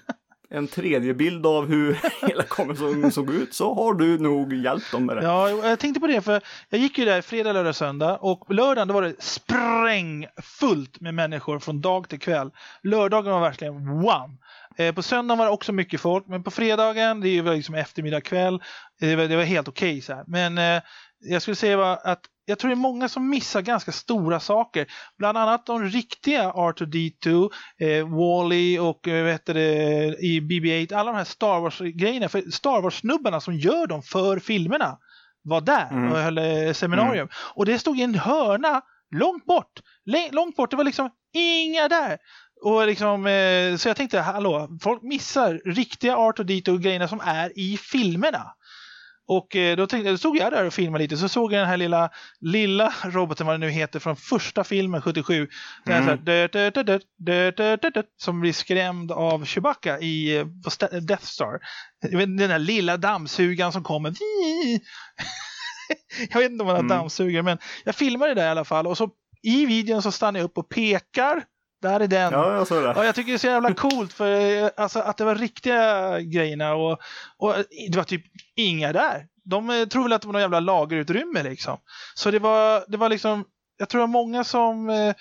[0.51, 5.07] en tredje bild av hur hela kameran såg ut så har du nog hjälpt dem
[5.07, 5.23] med det.
[5.23, 8.88] Ja, jag tänkte på det för jag gick ju där fredag, lördag, söndag och lördagen
[8.88, 12.51] då var det sprängfullt med människor från dag till kväll.
[12.83, 14.37] Lördagen var verkligen one.
[14.76, 17.74] Eh, på söndagen var det också mycket folk, men på fredagen, det är ju liksom
[17.74, 20.24] eftermiddag, kväll, eh, det var, det var helt okej så här.
[20.26, 20.82] Men eh,
[21.20, 24.87] jag skulle säga var att jag tror det är många som missar ganska stora saker.
[25.18, 31.12] Bland annat de riktiga R2D2, eh, Wall-E och eh, vad heter det, i BB-8, alla
[31.12, 32.28] de här Star Wars-grejerna.
[32.28, 34.98] För Star Wars-snubbarna som gör dem för filmerna
[35.44, 36.12] var där Mm.
[36.12, 37.28] och höll eh, seminarium.
[37.54, 38.82] Och det stod i en hörna
[39.14, 39.80] långt bort.
[40.30, 42.18] Långt bort, det var liksom inga där.
[42.62, 47.20] Och liksom, eh, så jag tänkte, hallå, folk missar riktiga Art och Dito grejerna som
[47.20, 48.55] är i filmerna.
[49.27, 51.68] Och eh, då, tänkte, då stod jag där och filmade lite, så såg jag den
[51.68, 55.48] här lilla, lilla roboten, vad den nu heter, från första filmen 77.
[55.85, 56.05] Den mm.
[56.05, 56.25] så här, mm.
[57.18, 61.61] dö, dö, dö, som blir skrämd av Chewbacca i, eh, på St Death Star.
[62.11, 64.14] Den där lilla dammsugaren som kommer.
[66.31, 66.98] jag vet inte om man har mm.
[66.98, 68.87] dammsugare, men jag filmade det där i alla fall.
[68.87, 69.11] Och så
[69.42, 71.44] i videon så stannar jag upp och pekar
[71.83, 72.33] där är den.
[72.33, 73.07] Ja, jag såg Ja, det.
[73.07, 77.01] jag tycker det är så jävla coolt för alltså, att det var riktiga grejerna och,
[77.37, 77.55] och
[77.90, 78.25] det var typ
[78.57, 79.27] inga där.
[79.45, 81.79] De eh, tror väl att det var någon jävla lagerutrymme liksom.
[82.14, 83.45] Så det var, det var liksom,
[83.79, 85.14] jag tror det var många som eh,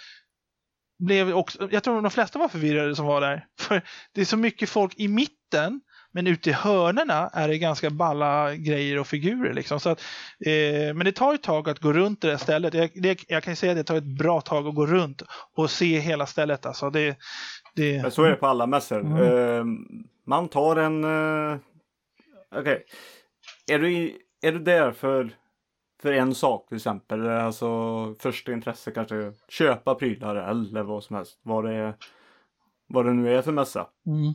[1.00, 3.46] blev också, jag tror de flesta var förvirrade som var där.
[3.60, 3.82] För
[4.14, 8.56] det är så mycket folk i mitten men ute i hörnerna är det ganska balla
[8.56, 9.54] grejer och figurer.
[9.54, 9.80] Liksom.
[9.80, 10.02] Så att,
[10.46, 12.74] eh, men det tar ett tag att gå runt det där stället.
[12.74, 15.22] Jag, det, jag kan säga att det tar ett bra tag att gå runt
[15.56, 16.66] och se hela stället.
[16.66, 17.18] Alltså det,
[17.76, 19.00] det, Men så är det på alla mässor.
[19.00, 19.18] Mm.
[19.18, 19.64] Eh,
[20.26, 21.04] man tar en...
[21.04, 21.58] Uh,
[22.56, 22.86] Okej.
[23.72, 25.30] Är, du, är du där för,
[26.02, 27.28] för en sak till exempel?
[27.28, 27.68] Alltså
[28.20, 31.40] första intresse kanske köpa prylar eller vad som helst.
[31.44, 31.94] Vad det,
[32.88, 33.88] vad det nu är för mässa.
[34.06, 34.34] Mm,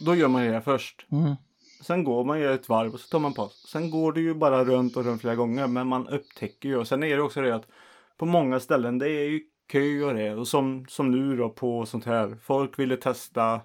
[0.00, 1.06] Då gör man det först.
[1.12, 1.34] mm,
[1.80, 3.66] Sen går man ju ett varv och så tar man paus.
[3.68, 5.66] Sen går det ju bara runt och runt flera gånger.
[5.66, 6.76] Men man upptäcker ju.
[6.76, 7.66] Och sen är det också det att
[8.16, 9.40] på många ställen det är ju
[9.72, 10.34] kö och det.
[10.34, 12.36] Och som, som nu då på sånt här.
[12.42, 13.60] Folk ville testa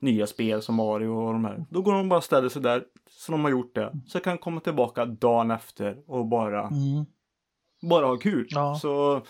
[0.00, 1.64] nya spel som Mario och de här.
[1.70, 2.84] Då går de bara och ställer sig där.
[3.10, 3.92] Så de har gjort det.
[4.06, 7.04] Så kan de komma tillbaka dagen efter och bara, mm.
[7.82, 8.46] bara ha kul.
[8.50, 8.74] Ja.
[8.74, 9.22] Så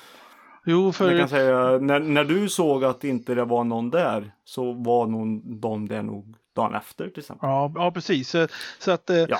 [0.71, 1.11] Jo, för...
[1.11, 4.33] jag kan säga när, när du såg att inte det var någon där.
[4.45, 7.49] Så var nog de där nog dagen efter till exempel.
[7.49, 8.31] Ja, ja precis.
[8.31, 9.39] Så, så att eh, Ja.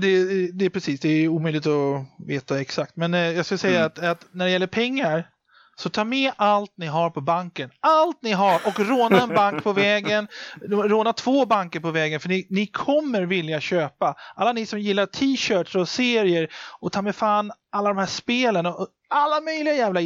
[0.00, 2.96] det, det är precis, det är omöjligt att veta exakt.
[2.96, 3.86] Men eh, jag ska säga Mm.
[3.86, 5.28] att, att när det gäller pengar
[5.76, 7.70] Så ta med allt ni har på banken.
[7.80, 10.28] Allt ni har och råna en bank på vägen.
[10.68, 14.14] Råna två banker på vägen för ni, ni kommer vilja köpa.
[14.34, 16.48] Alla ni som gillar t-shirts och serier
[16.80, 20.00] och ta med fan alla de här spelen och alla möjliga jävla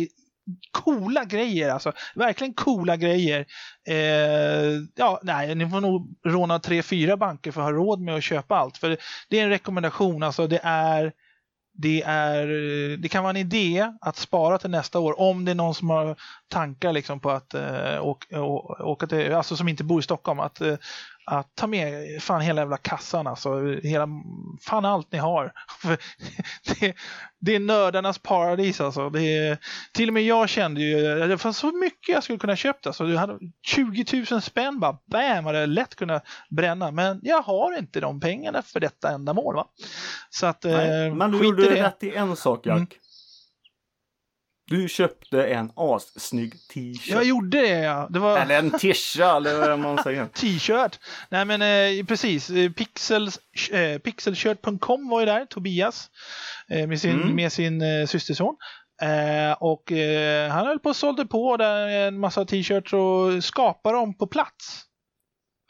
[0.70, 1.92] coola grejer alltså.
[2.14, 3.46] Verkligen coola grejer.
[3.88, 8.14] Eh, ja, nej, ni får nog råna tre, fyra banker för att ha råd med
[8.14, 8.76] att köpa allt.
[8.76, 8.96] För
[9.28, 11.12] det är en rekommendation, alltså det är
[11.78, 12.46] det, är,
[12.96, 15.90] det kan vara en idé att spara till nästa år om det är någon som
[15.90, 16.16] har
[16.48, 18.42] tankar liksom på att eh, åka,
[18.82, 20.76] åka till, alltså som inte bor i Stockholm, att eh,
[21.26, 23.78] att ta med fan hela jävla kassan alltså.
[23.82, 24.08] Hela,
[24.60, 25.52] fan allt ni har.
[26.64, 26.94] det,
[27.40, 29.10] det, är nördarnas paradis alltså.
[29.10, 29.58] Det är,
[29.92, 33.04] till och med jag kände ju, det fanns så mycket jag skulle kunna köpt alltså.
[33.04, 36.90] Du hade 20 000 spänn bara, bam, hade jag lätt kunnat bränna.
[36.90, 39.54] Men jag har inte de pengarna för detta ändamål.
[39.54, 39.66] Va?
[40.30, 41.82] Så att, Nej, eh, men du gjorde det.
[41.82, 42.76] rätt i en sak Jack.
[42.76, 42.86] Mm.
[44.68, 47.08] Du köpte en assnygg t-shirt.
[47.08, 48.06] Jag gjorde det ja.
[48.10, 48.38] Det var...
[48.38, 50.26] Eller en tisha eller vad man säger.
[50.34, 50.98] T-shirt.
[51.28, 52.50] Nej men eh, precis.
[52.50, 56.10] Eh, Pixels, eh, pixelshirt.com var ju där, Tobias.
[56.70, 57.36] Eh, med sin, mm.
[57.36, 58.56] med sin eh, systerson.
[59.02, 63.96] Eh, och eh, han höll på och sålde på där en massa t-shirts och skapade
[63.96, 64.82] dem på plats.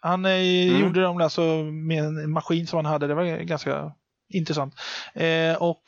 [0.03, 0.81] Han mm.
[0.81, 3.07] gjorde dem alltså med en maskin som han hade.
[3.07, 3.93] Det var ganska
[4.35, 4.75] intressant.
[5.59, 5.83] och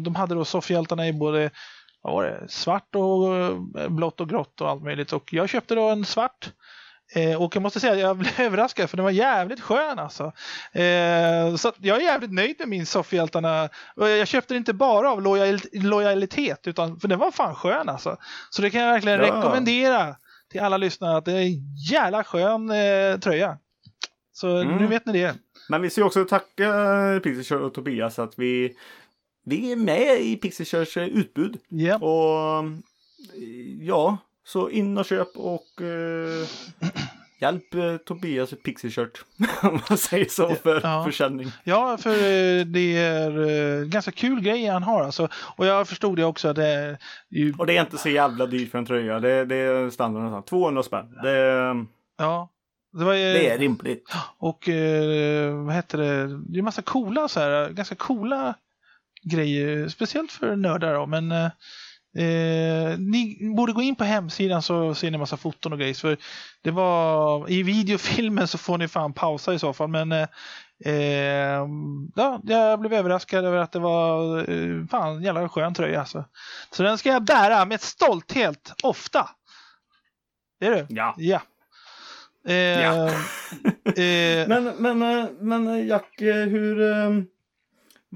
[0.00, 1.50] de hade då soffhjältarna i både
[2.06, 5.12] vad var det, svart och eh, blått och grått och allt möjligt.
[5.12, 6.52] Och jag köpte då en svart.
[7.14, 10.24] Eh, och jag måste säga att jag blev överraskad för den var jävligt skön alltså.
[10.72, 13.68] Eh, så jag är jävligt nöjd med min soffhjältarna.
[13.96, 18.16] Jag köpte den inte bara av lojal lojalitet utan för den var fan skön alltså.
[18.50, 19.26] Så det kan jag verkligen ja.
[19.26, 20.16] rekommendera
[20.50, 23.58] till alla lyssnare att det är en jävla skön eh, tröja.
[24.32, 24.76] Så mm.
[24.76, 25.34] nu vet ni det.
[25.68, 28.76] Men vi ska också tacka Peter och Tobias att vi
[29.48, 31.58] vi är med i Pixelkörs utbud.
[31.70, 32.02] Yep.
[32.02, 32.64] Och
[33.80, 36.48] ja, så in och köp och eh,
[37.40, 39.24] hjälp eh, Tobias Pixelkört.
[39.62, 41.04] Om man säger så för ja.
[41.04, 41.48] försäljning.
[41.64, 43.40] Ja, för eh, det är
[43.80, 45.28] eh, ganska kul grejer han har alltså.
[45.56, 46.98] Och jag förstod det också att det är
[47.30, 47.54] ju...
[47.58, 49.20] Och det är inte så jävla dyrt för en tröja.
[49.20, 51.18] Det, det är standarden 200 spänn.
[51.22, 51.86] Det,
[52.18, 52.48] ja.
[52.92, 54.12] Det, var, det, är rimligt.
[54.38, 56.40] Och eh, vad heter det?
[56.52, 58.54] Det är massa coola så här, ganska coola
[59.30, 61.50] grejer, speciellt för nördar då, men eh,
[62.24, 65.94] eh, ni borde gå in på hemsidan så ser ni massa foton och grejer.
[65.94, 66.16] För
[66.62, 69.88] det var, I videofilmen så får ni fan pausa i så fall.
[69.88, 70.28] Men eh,
[70.84, 71.66] eh,
[72.14, 76.00] ja, jag blev överraskad över att det var eh, fan jävla skön tröja.
[76.00, 76.24] Alltså.
[76.70, 79.30] Så den ska jag bära med stolthet ofta.
[80.60, 80.86] Är du?
[80.88, 81.14] Ja.
[81.18, 81.40] ja.
[82.48, 83.06] Eh, ja.
[83.84, 86.76] eh, men, men, eh, men Jack, hur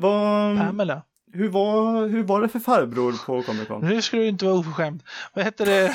[0.00, 0.58] vad...
[0.58, 1.02] Pamela.
[1.32, 3.80] Hur var, hur var det för farbror på Comic Con?
[3.80, 5.02] Nu ska du inte vara oförskämd.
[5.34, 5.94] Vad hette det?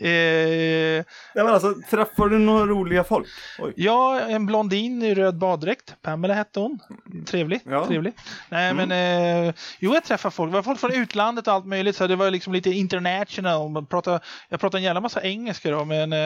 [0.08, 1.04] eh...
[1.34, 3.26] ja, men alltså, träffade du några roliga folk?
[3.58, 3.72] Oj.
[3.76, 5.94] Ja, en blondin i röd baddräkt.
[6.02, 6.78] Pamela hette hon.
[7.26, 7.60] Trevlig.
[7.64, 7.86] Ja.
[7.86, 8.12] Trevlig.
[8.48, 8.88] Nej, mm.
[8.88, 9.54] men eh...
[9.78, 10.52] jo, jag träffade folk.
[10.52, 11.96] Det var folk från utlandet och allt möjligt.
[11.96, 13.70] Så det var liksom lite international.
[13.70, 16.18] Man pratade, jag pratade en jävla massa engelska då, men eh...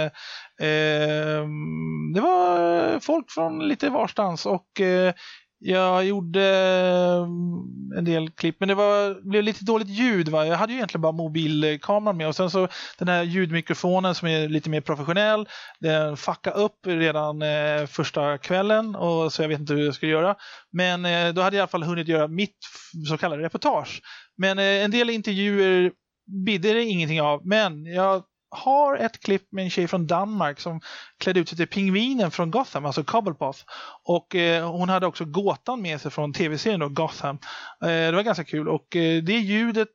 [0.60, 1.46] eh
[2.14, 5.12] det var folk från lite varstans och eh,
[5.60, 6.44] jag gjorde
[7.18, 10.28] mm, en del klipp, men det var, blev lite dåligt ljud.
[10.28, 10.46] Va?
[10.46, 12.68] Jag hade ju egentligen bara mobilkameran med och sen så
[12.98, 15.48] den här ljudmikrofonen som är lite mer professionell,
[15.80, 20.12] den fuckade upp redan eh, första kvällen och så jag vet inte hur jag skulle
[20.12, 20.36] göra.
[20.72, 22.58] Men eh, då hade jag i alla fall hunnit göra mitt
[23.08, 24.02] så kallade reportage.
[24.36, 25.92] Men eh, en del intervjuer
[26.46, 30.80] bidde det ingenting av, men jag har ett klipp med en tjej från Danmark som
[31.18, 33.64] klädde ut sig till pingvinen från Gotham, alltså Cobblepot.
[34.04, 37.38] Och eh, hon hade också gåtan med sig från tv-serien Gotham.
[37.82, 39.88] Eh, det var ganska kul och eh, det ljudet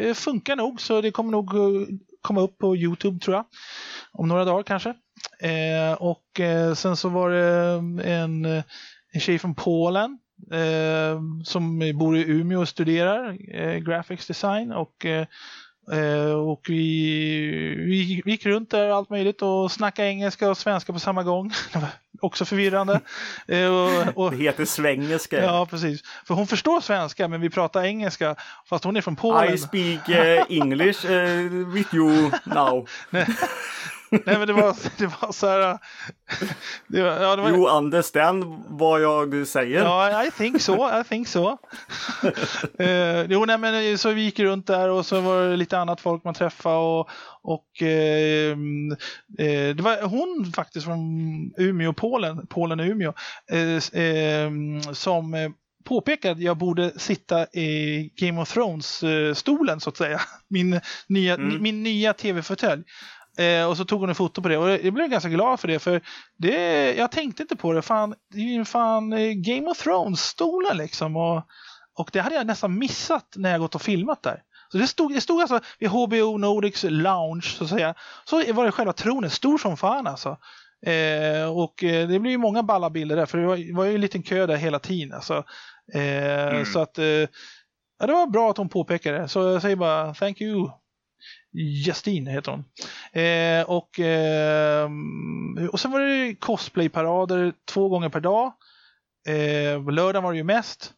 [0.00, 1.86] eh, funkar nog så det kommer nog eh,
[2.20, 3.44] komma upp på Youtube tror jag.
[4.12, 4.94] Om några dagar kanske.
[5.40, 7.72] Eh, och eh, sen så var det
[8.04, 8.44] eh, en,
[9.12, 10.18] en tjej från Polen
[11.44, 13.32] som bor i Umeå och studerar
[13.78, 15.26] graphics design och Eh,
[16.46, 20.98] och vi, vi, vi gick runt där allt möjligt och snackade engelska och svenska på
[20.98, 21.52] samma gång.
[21.72, 21.88] Det var
[22.20, 23.00] också förvirrande.
[23.48, 25.42] Eh, och, och, det heter svengelska.
[25.42, 26.02] Ja, precis.
[26.24, 28.36] För hon förstår svenska men vi pratar engelska
[28.68, 29.54] fast hon är från Polen.
[29.54, 32.88] I speak uh, English uh, with you now.
[34.26, 35.78] Nej men det var, det var så här.
[36.88, 39.82] Det var, ja, det var, you understand vad jag säger?
[39.84, 41.00] Ja, I think so.
[41.00, 41.48] I think so.
[42.80, 46.00] uh, jo, nej, men så vi gick runt där och så var det lite annat
[46.00, 47.08] folk man träffade och,
[47.42, 51.00] och uh, uh, det var hon faktiskt från
[51.58, 53.12] Umeå, Polen, Polen och Umeå,
[54.92, 55.54] som
[55.84, 60.20] påpekade att jag borde sitta i Game of Thrones-stolen så att säga.
[60.48, 61.62] Min nya, Mm.
[61.62, 62.82] min nya tv-fåtölj.
[63.38, 65.68] Eh, och så tog hon en foto på det och jag blev ganska glad för
[65.68, 66.00] det för
[66.38, 67.82] det, jag tänkte inte på det.
[67.82, 71.16] Fan, det är ju fan eh, Game of Thrones-stolen liksom.
[71.16, 71.42] Och,
[71.98, 74.42] och det hade jag nästan missat när jag gått och filmat där.
[74.72, 77.94] Så det stod, det stod alltså vid HBO Nordics lounge så att säga.
[78.24, 80.36] Så var det själva tronen, stor som fan alltså.
[80.86, 83.94] Eh, och eh, det blev ju många balla bilder där för det var, var ju
[83.94, 85.14] en liten kö där hela tiden.
[85.14, 85.44] Alltså.
[85.94, 86.64] Eh, Mm.
[86.64, 87.04] Så att eh,
[87.98, 89.28] ja, det var bra att hon påpekade det.
[89.28, 90.70] Så jag säger bara thank you.
[91.52, 92.64] Justine heter hon.
[93.22, 94.90] Eh, och, eh,
[95.72, 98.52] och sen var det cosplayparader två gånger per dag.
[99.28, 100.92] Eh, lördagen var det ju mest.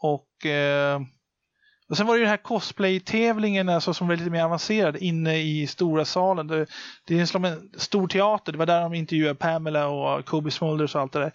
[0.00, 1.00] Och, eh,
[1.88, 5.36] och sen var det ju den här cosplay-tävlingen alltså, som var lite mer avancerad inne
[5.38, 6.46] i stora salen.
[6.46, 6.66] Det,
[7.06, 8.52] det är som en stor teater.
[8.52, 11.32] Det var där de intervjuade Pamela och Kobe Smulders och allt det där.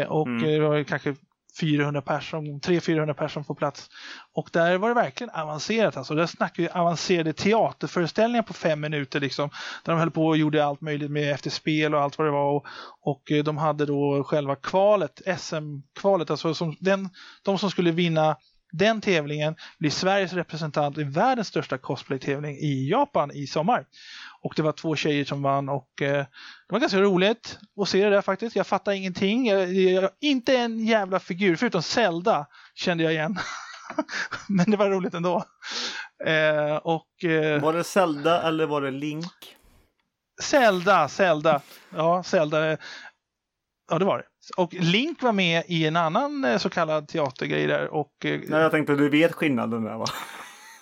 [0.00, 0.44] Eh, och Mm.
[0.44, 1.14] eh, det var kanske
[1.60, 3.90] 400 personer, 300-400 personer på plats.
[4.34, 5.96] Och där var det verkligen avancerat.
[5.96, 6.14] Alltså.
[6.14, 9.20] Där snackade vi avancerade teaterföreställningar på fem minuter.
[9.20, 9.50] Liksom,
[9.84, 12.52] där de höll på och gjorde allt möjligt med efterspel och allt vad det var.
[12.52, 12.66] Och,
[13.00, 16.30] och eh, de hade då själva kvalet, SM-kvalet.
[16.30, 17.08] Alltså som den,
[17.42, 18.36] de som skulle vinna
[18.72, 23.86] den tävlingen blir Sveriges representant i världens största cosplay-tävling i Japan i sommar.
[24.40, 26.26] Och det var två tjejer som vann och eh,
[26.68, 28.56] det var ganska roligt att se det där faktiskt.
[28.56, 29.46] Jag fattar ingenting.
[29.46, 33.38] Jag, jag, inte en jävla figur, förutom Zelda kände jag igen.
[34.48, 35.44] Men det var roligt ändå.
[36.24, 39.56] Eh, och eh, Var det Zelda eller var det Link?
[40.42, 41.60] Zelda, Zelda.
[41.94, 42.76] Ja, Zelda.
[43.90, 44.24] Ja, det var det.
[44.56, 47.94] Och Link var med i en annan eh, så kallad teatergrej där.
[47.94, 50.06] Och eh, Nej, jag tänkte du vet skillnaden där va?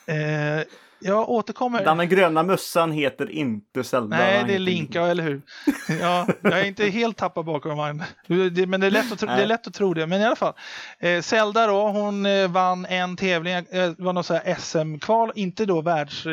[0.06, 0.64] eh,
[1.02, 1.84] jag återkommer.
[1.84, 4.16] Den gröna mössan heter inte Zelda.
[4.16, 5.42] Nej, det är Link, ja, eller hur?
[6.00, 8.06] Ja, jag är inte helt tappad bakom vagnen.
[8.26, 10.06] Men det är, lätt att tro, det är lätt att tro det.
[10.06, 10.54] Men i alla fall.
[10.98, 13.54] Eh, Zelda då, hon eh, vann en tävling.
[13.70, 15.32] Det var något SM-kval.
[15.34, 16.24] Inte då världs...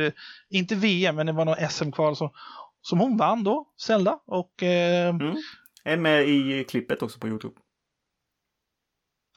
[0.50, 2.30] Inte VM, men det var något SM-kval som,
[2.82, 3.66] som hon vann då.
[3.82, 4.20] Zelda.
[4.28, 5.36] Och eh, Mm.
[5.88, 7.56] Är med i klippet också på Youtube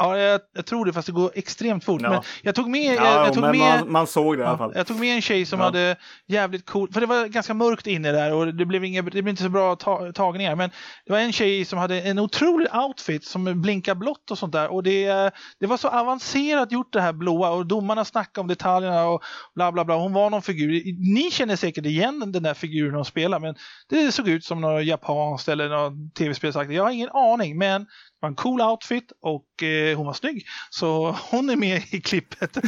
[0.00, 2.02] ja, jag, jag tror det, fast det går extremt fort.
[2.02, 2.10] Ja.
[2.10, 2.94] Men jag tog med...
[2.94, 4.72] jag, Ja, jag tog men med man, man såg det i alla fall.
[4.74, 5.96] jag tog med en tjej som hade
[6.28, 9.28] jävligt cool, för det var ganska mörkt inne där och det blev, inga, det blev
[9.28, 10.56] inte så bra ta, tagningar.
[10.56, 10.70] Men
[11.06, 14.72] det var en tjej som hade en otrolig outfit som blinkar blått och sånt där.
[14.72, 15.30] Och det,
[15.60, 19.22] det var så avancerat gjort det här blåa och domarna snackade om detaljerna och
[19.54, 19.96] bla bla bla.
[19.96, 20.82] Hon var någon figur.
[21.14, 23.54] Ni känner säkert igen den där figuren hon spelar men
[23.88, 26.76] det såg ut som något japanskt eller något tv-spelsaktigt.
[26.76, 27.86] Jag har ingen aning men
[28.20, 30.46] var en cool outfit och eh, hon var snygg.
[30.70, 32.58] Så hon är med i klippet.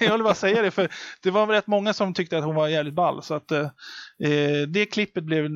[0.00, 0.88] jag vill bara säga det för
[1.22, 3.22] det var rätt många som tyckte att hon var jävligt ball.
[3.22, 3.70] Så att eh,
[4.24, 5.50] eh, det klippet blev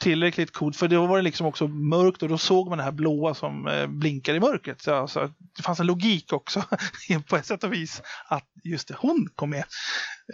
[0.00, 2.92] tillräckligt coolt för då var det liksom också mörkt och då såg man det här
[2.92, 4.82] blåa som eh, blinkar i mörkret.
[4.82, 6.64] Så, alltså, det fanns en logik också
[7.28, 9.64] på ett sätt och vis att just det, hon kom med.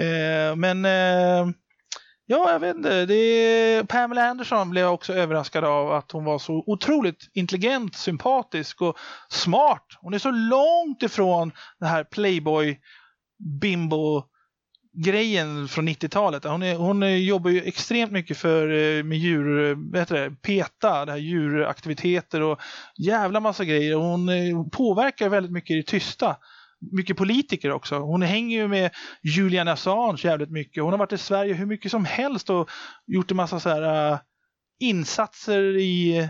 [0.00, 1.54] Eh, men eh,
[2.32, 3.06] Ja, jag vet inte.
[3.06, 8.82] Det Pamela Anderson blev jag också överraskad av att hon var så otroligt intelligent, sympatisk
[8.82, 9.86] och smart.
[10.00, 12.78] Hon är så långt ifrån den här Playboy
[13.60, 14.22] bimbo
[14.92, 16.44] grejen från 90-talet.
[16.44, 20.14] Hon, är, hon är, jobbar ju extremt mycket för eh, med djur, eh, vad heter
[20.14, 22.60] det, PETA, det här djuraktiviteter och
[22.98, 23.94] jävla massa grejer.
[23.94, 26.36] Hon eh, påverkar väldigt mycket i det tysta.
[26.92, 27.98] Mycket politiker också.
[27.98, 28.90] Hon hänger ju med
[29.22, 30.82] Julian Assange jävligt mycket.
[30.82, 32.70] Hon har varit i Sverige hur mycket som helst och
[33.06, 34.18] gjort en massa så här uh,
[34.78, 36.28] insatser i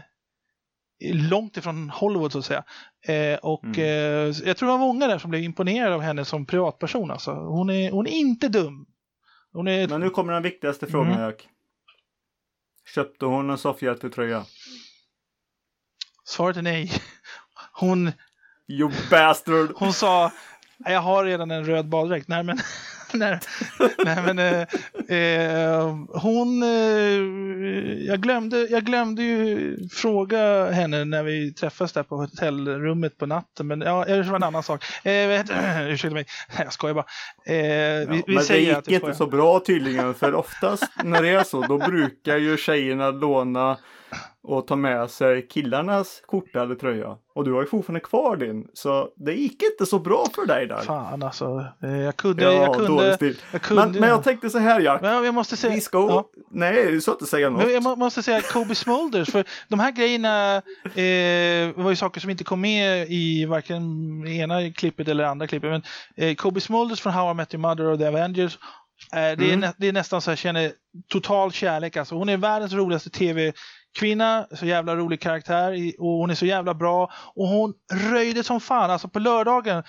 [1.04, 2.64] långt ifrån Hollywood så att säga.
[3.06, 3.80] Eh, och Mm.
[3.80, 7.10] eh, jag tror det var många där som blev imponerade av henne som privatperson.
[7.10, 7.32] Alltså.
[7.32, 8.86] Hon, är, hon är inte dum.
[9.52, 11.22] Hon är, Men nu kommer den viktigaste frågan Mm.
[11.24, 11.48] Jack.
[12.94, 14.44] Köpte hon en soffhjältetröja?
[16.24, 16.92] Svaret är nej.
[17.72, 18.12] Hon,
[18.70, 19.70] You bastard!
[19.74, 20.30] hon sa
[20.84, 22.28] jag har redan en röd baddräkt.
[22.28, 22.58] Nej men,
[23.14, 23.38] nej,
[24.04, 26.68] nej, men eh, eh, hon, eh,
[28.06, 33.66] jag, glömde, jag glömde ju fråga henne när vi träffades där på hotellrummet på natten.
[33.66, 34.84] Men ja, det var en annan sak.
[35.04, 35.40] Eh,
[35.88, 36.26] ursäkta mig,
[36.58, 37.06] jag skojar bara.
[37.46, 40.34] Eh, vi, Ja, vi men det säger gick att jag inte så bra tydligen för
[40.34, 43.78] oftast när det är så då brukar ju tjejerna låna
[44.42, 47.16] och ta med sig killarnas skjorta eller tröja.
[47.34, 48.68] Och du har ju fortfarande kvar din.
[48.74, 50.76] Så det gick inte så bra för dig där.
[50.80, 53.18] Fan alltså, eh, jag kunde, Ja, jag kunde,
[53.52, 53.82] jag kunde.
[53.86, 55.02] Men, men jag tänkte så här Jack.
[55.02, 55.98] Men jag måste säga, Vi ska...
[55.98, 56.24] ja.
[56.50, 57.62] Nej, du ska inte säga något.
[57.64, 62.20] Men jag må- måste säga Kobe Smulders, för de här grejerna eh, var ju saker
[62.20, 63.82] som inte kom med i varken
[64.26, 65.70] ena klippet eller andra klippet.
[65.70, 65.82] Men
[66.16, 68.58] eh, Kobe Smulders från How I Met Your Mother och The Avengers,
[69.12, 69.60] eh, det, är Mm.
[69.60, 70.72] nä, det är nästan så jag känner
[71.08, 71.96] total kärlek.
[71.96, 73.52] Alltså, hon är världens roligaste tv
[73.98, 77.12] kvinna, så jävla rolig karaktär och hon är så jävla bra.
[77.34, 77.74] Och hon
[78.12, 78.90] röjde som fan.
[78.90, 79.82] Alltså på lördagen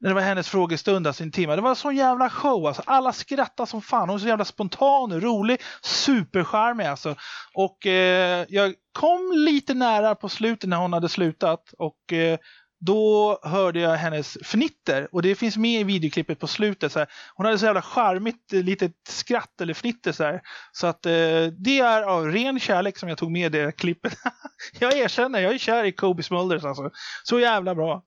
[0.00, 1.56] när det var hennes frågestund, alltså en timme.
[1.56, 2.82] Det var en sån jävla show alltså.
[2.86, 4.08] Alla skrattade som fan.
[4.08, 5.60] Hon är så jävla spontan och rolig.
[5.82, 7.14] Supercharmig alltså.
[7.54, 11.72] Och eh, jag kom lite nära på slutet när hon hade slutat.
[11.78, 12.38] Och eh,
[12.80, 15.08] då hörde jag hennes fnitter.
[15.12, 16.92] Och det finns med i videoklippet på slutet.
[16.92, 17.08] Så här.
[17.34, 20.40] Hon hade så jävla charmigt eh, litet skratt eller fnitter så här.
[20.72, 21.12] Så att eh,
[21.58, 24.14] det är av ren kärlek som jag tog med det klippet.
[24.78, 26.90] jag erkänner, jag är kär i Kobe Smulders alltså.
[27.24, 28.02] Så jävla bra.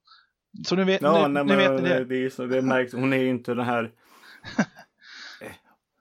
[0.66, 2.06] Så nu vet, Ja, nu, nej, nu men vet ni det.
[2.06, 2.26] det.
[2.26, 2.94] är så, det märks.
[2.94, 3.92] Hon är ju inte den här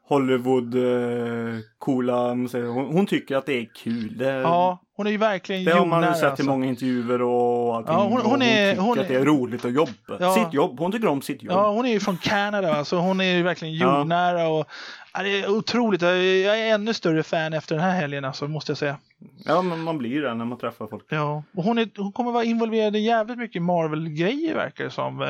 [0.09, 2.28] Hollywood eh, coola.
[2.28, 2.48] Hon,
[2.92, 4.18] hon tycker att det är kul.
[4.18, 6.44] Det, Ja, hon är ju verkligen det har man ju sett i alltså.
[6.46, 7.94] många intervjuer och allting.
[7.94, 9.92] Ja, hon- och hon är- tycker hon att det är roligt att jobba.
[10.20, 10.34] Ja.
[10.34, 10.78] Sitt jobb.
[10.78, 11.53] Hon tycker om sitt jobb.
[11.53, 13.98] Ja, hon är ju från Kanada, alltså hon är ju verkligen Ja.
[13.98, 14.66] jordnära och
[15.14, 16.03] ja, det är otroligt.
[16.03, 18.96] Jag är jag är ännu större fan efter den här helgen alltså, måste jag säga.
[19.44, 21.05] Ja, men man blir det när man träffar folk.
[21.09, 25.22] Ja, och hon, är, hon kommer vara involverad i jävligt mycket Marvel-grejer verkar det som.
[25.22, 25.28] Eh,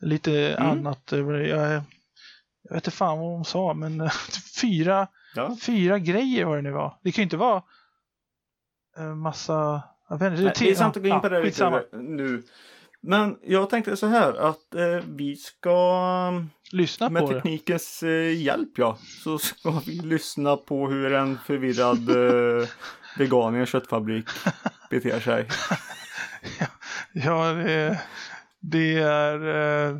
[0.00, 0.70] Lite Mm.
[0.70, 1.12] annat.
[1.12, 1.82] eh, Jag,
[2.68, 4.10] jag vet inte fan vad hon sa, men eh,
[4.60, 5.56] fyra, Ja.
[5.62, 6.98] fyra grejer vad det nu var.
[7.02, 7.62] Det kan ju inte vara
[8.98, 9.82] eh, massa...
[10.08, 11.84] Jag vet inte, Nej, det är ja, sant att gå in på ja, det lite
[11.92, 12.42] nu.
[13.00, 16.32] Men jag tänkte så här att eh, vi ska
[16.72, 17.34] Lyssna med på det.
[17.34, 22.10] teknikens eh, hjälp ja, så ska vi lyssna på hur en förvirrad
[22.62, 22.68] eh,
[23.18, 24.26] vegan i en köttfabrik
[24.90, 25.48] beter sig.
[27.12, 28.00] Ja, det,
[28.60, 29.40] det är...
[29.88, 29.98] Eh,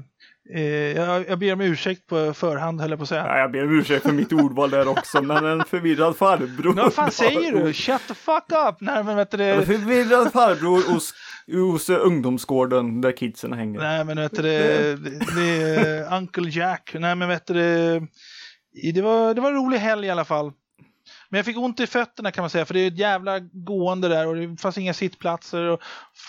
[0.48, 3.26] jag, jag ber om ursäkt på förhand, höll jag på att säga.
[3.26, 6.74] Ja, jag ber om ursäkt för mitt ordval där också, men en förvirrad farbror.
[6.74, 7.72] Vad fan säger du?
[7.72, 8.76] Shut the fuck up!
[8.80, 9.66] Nej, men vet du En det...
[9.66, 11.14] förvirrad farbror hos,
[11.52, 13.80] hos eh, ungdomsgården där kidsen hänger.
[13.80, 14.96] Nej, men vet du det...
[15.36, 16.96] Det, är Uncle Jack.
[16.98, 18.00] Nej, men vet du det...
[18.94, 20.52] Det var, det var en rolig helg i alla fall.
[21.28, 24.08] Men jag fick ont i fötterna kan man säga, för det är ett jävla gående
[24.08, 25.62] där och det fanns inga sittplatser.
[25.62, 25.80] Och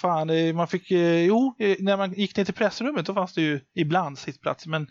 [0.02, 0.92] fan, det, man fick...
[0.92, 4.66] eh, Jo, eh, när man gick ner till pressrummet då fanns det ju ibland sittplats.
[4.68, 4.88] Men...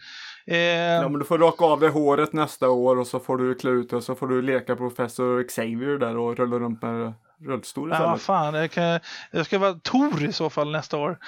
[0.47, 3.55] Eh, Ja, men du får raka av dig håret nästa år och så får du
[3.55, 7.13] klä ut och så får du leka professor Xavier där och rulla runt med
[7.47, 8.23] rullstol Ja, istället.
[8.23, 8.55] fan.
[8.55, 9.01] Jag, kan,
[9.31, 11.19] jag ska vara Tor i så fall nästa år.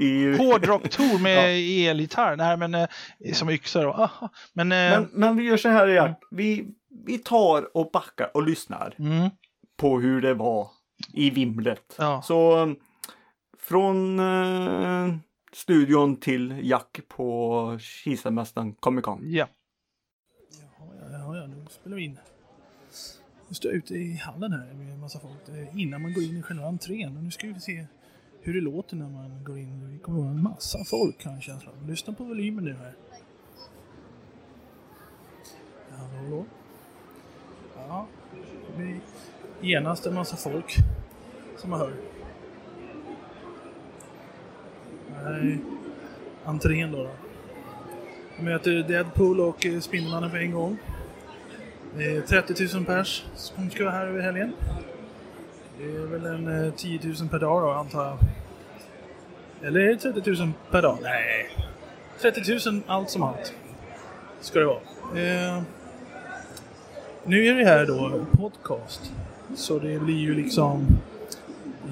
[0.00, 1.50] I, Hårdrock-Tor med
[1.90, 2.36] elgitarr.
[2.36, 2.86] Nej, men eh,
[3.32, 4.10] som yxa då.
[4.52, 6.14] Men, eh, men, men vi gör så här igen.
[6.30, 6.66] Vi,
[7.06, 9.30] vi tar och backar och lyssnar mm,
[9.76, 10.68] på hur det var
[11.12, 11.94] i vimlet.
[11.98, 12.22] ja.
[12.22, 12.76] Så um,
[13.58, 15.14] från eh,
[15.52, 19.20] studion till Jack på Kisamästaren Comic Con.
[19.22, 19.46] ja.
[20.78, 22.18] Ja, ja, ja, nu spelar vi in.
[23.48, 25.40] Nu står jag ute i hallen här med en massa folk
[25.74, 27.16] innan man går in i själva entrén.
[27.16, 27.86] Och nu ska vi se
[28.40, 29.92] hur det låter när man går in.
[29.92, 31.88] Det kommer vara en massa folk har jag en känsla av.
[31.88, 32.94] Lyssna på volymen nu här.
[35.90, 36.44] Ja, Hallå, hallå.
[37.76, 38.06] Ja,
[38.66, 39.00] det blir
[39.60, 40.76] genast en massa folk
[41.56, 41.92] som man hör.
[45.08, 45.58] Det här är
[46.44, 46.98] entrén då.
[46.98, 47.10] då.
[48.36, 50.76] Jag möter Deadpool och Spindelmannen på en gång.
[51.96, 54.52] Det är 30 000 pers som ska vara här över helgen.
[55.78, 58.18] Det är väl en eh, 10 000 per dag då, antar jag.
[59.62, 60.98] Eller är det 30 000 per dag?
[61.02, 61.50] Nej.
[62.20, 63.54] 30 000 allt som allt.
[64.40, 64.80] Ska det vara.
[65.16, 65.62] Eh,
[67.26, 69.12] nu är det här då podcast.
[69.54, 70.86] Så det blir ju liksom...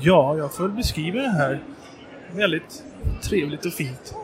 [0.00, 1.62] Ja, jag får väl beskriva det här
[2.32, 2.84] väldigt
[3.22, 4.14] trevligt och fint.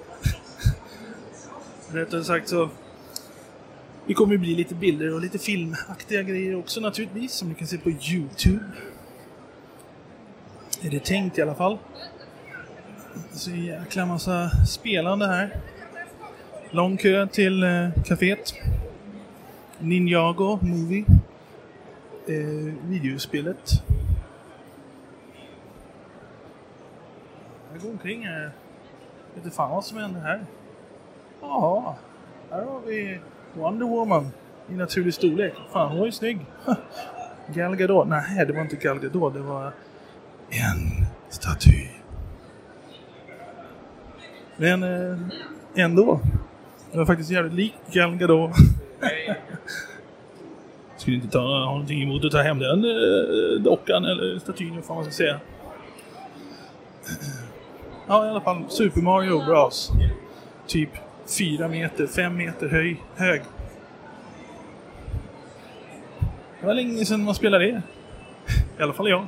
[1.93, 2.69] Rättare sagt så
[4.07, 7.67] det kommer ju bli lite bilder och lite filmaktiga grejer också naturligtvis som ni kan
[7.67, 8.65] se på Youtube.
[10.83, 11.79] Är det tänkt i alla fall.
[13.33, 15.57] Så en jäkla massa spelande här.
[16.71, 18.55] Lång kö till eh, kaféet.
[19.81, 21.05] Ninjago Movie.
[22.27, 23.83] Eh, videospelet.
[27.73, 28.43] Jag går omkring här.
[29.35, 30.47] Vet inte fan vad som händer här.
[31.41, 31.95] Jaha,
[32.51, 33.21] här har vi
[33.55, 34.31] Wonder Woman
[34.69, 35.55] i naturlig storlek.
[35.73, 36.47] Fan, hon var ju snygg.
[37.55, 38.09] Gal Gadot.
[38.09, 39.35] Nej, det var inte Gal Gadot.
[39.35, 39.73] Det var
[40.51, 41.89] en staty.
[44.57, 45.19] Men eh,
[45.75, 46.21] ändå.
[46.93, 48.51] Det var faktiskt jävligt lik Gal Gadot.
[50.97, 54.85] Skulle inte ta, ha någonting emot att ta hem den eh, dockan eller statyn, vad
[54.85, 55.41] fan man ska säga.
[58.07, 59.93] Ja, i alla fall Super Mario Bros.
[60.67, 60.91] Typ
[61.39, 63.43] fyra meter, fem meter höj, hög.
[66.61, 67.83] Det var länge sedan man spelade det.
[68.79, 69.27] I alla fall jag.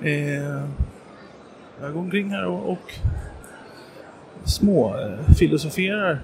[0.00, 0.64] Eh,
[1.80, 2.94] jag går omkring här och, och
[4.44, 6.18] små eh, filosoferar.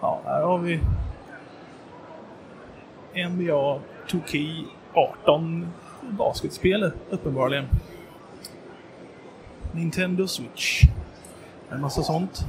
[0.00, 0.80] Ja, här har vi
[3.28, 5.66] NBA 2K18
[6.10, 7.64] basketspelet uppenbarligen.
[9.72, 10.82] Nintendo Switch.
[11.70, 12.40] En massa sånt.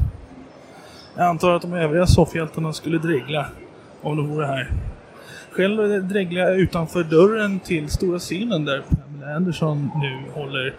[1.15, 3.45] Jag antar att de övriga soffhjältarna skulle dregla
[4.01, 4.71] om de vore här.
[5.51, 10.73] Själv dreglar jag utanför dörren till stora scenen där Pamela Anderson nu håller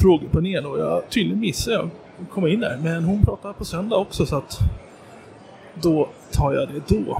[0.00, 2.78] frågepanel och jag tydligen missade jag att komma in där.
[2.82, 4.58] Men hon pratar på söndag också så att
[5.74, 7.18] då tar jag det då.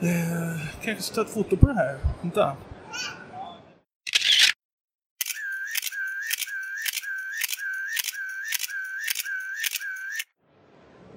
[0.00, 1.96] Eh, kanske ska ta ett foto på det här.
[2.22, 2.56] Vänta.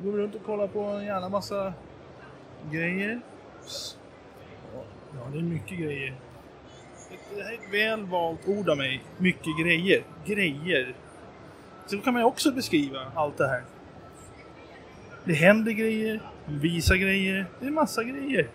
[0.04, 1.74] Går runt och kollar på en jävla massa
[2.72, 3.22] grejer.
[5.14, 6.16] Ja, det är mycket grejer.
[7.10, 9.02] Det här är ett väl valt ord av mig.
[9.18, 10.04] Mycket grejer.
[10.26, 10.94] Grejer.
[11.86, 13.64] Så kan man ju också beskriva allt det här.
[15.24, 18.48] Det händer grejer, visar grejer, det är massa grejer.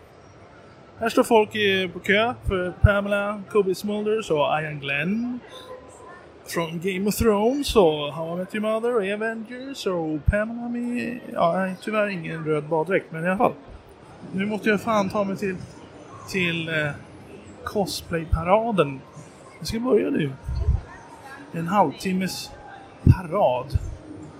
[0.98, 1.50] Här står folk
[1.92, 5.38] på kö för Pamela, Kobe Smulders och Ian Glenn.
[6.46, 11.20] Från Game of Thrones och How I Met Your Mother och Avengers och Pamela med...
[11.32, 13.52] Ja, tyvärr ingen röd baddräkt, men i alla fall.
[14.32, 15.56] Nu måste jag fan ta mig till,
[16.30, 16.90] till eh,
[17.64, 19.00] cosplayparaden.
[19.58, 20.32] Jag ska börja nu.
[21.52, 22.50] En halvtimmes
[23.04, 23.78] parad.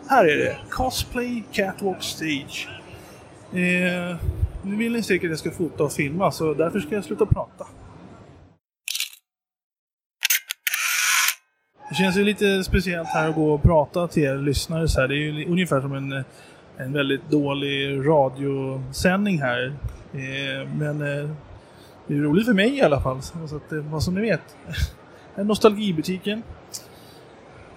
[0.09, 0.57] Här är det.
[0.71, 2.69] Cosplay Catwalk Stage.
[3.53, 4.17] Eh,
[4.63, 7.27] nu vill ni säkert att jag ska fota och filma så därför ska jag sluta
[7.27, 7.67] prata.
[11.89, 15.09] Det känns ju lite speciellt här att gå och prata till er lyssnare så här.
[15.09, 16.25] Det är ju ungefär som en,
[16.77, 19.77] en väldigt dålig radiosändning här.
[20.13, 21.31] Eh, men eh,
[22.07, 23.23] det är roligt för mig i alla fall.
[23.23, 24.57] Så att, vad som ni vet.
[25.37, 26.43] Nostalgibutiken.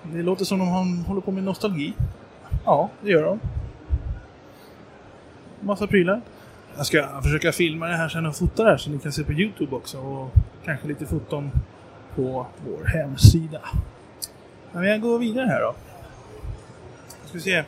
[0.04, 1.94] Det låter som de håller på med nostalgi.
[2.66, 3.40] Ja, det gör de.
[5.60, 6.22] Massa prylar.
[6.78, 9.24] Jag ska försöka filma det här sen och fota det här så ni kan se
[9.24, 9.98] på Youtube också.
[9.98, 10.32] Och
[10.66, 11.52] kanske lite foton
[12.16, 13.62] på vår hemsida.
[14.72, 15.76] Men jag går vidare här då.
[17.26, 17.64] Ska vi se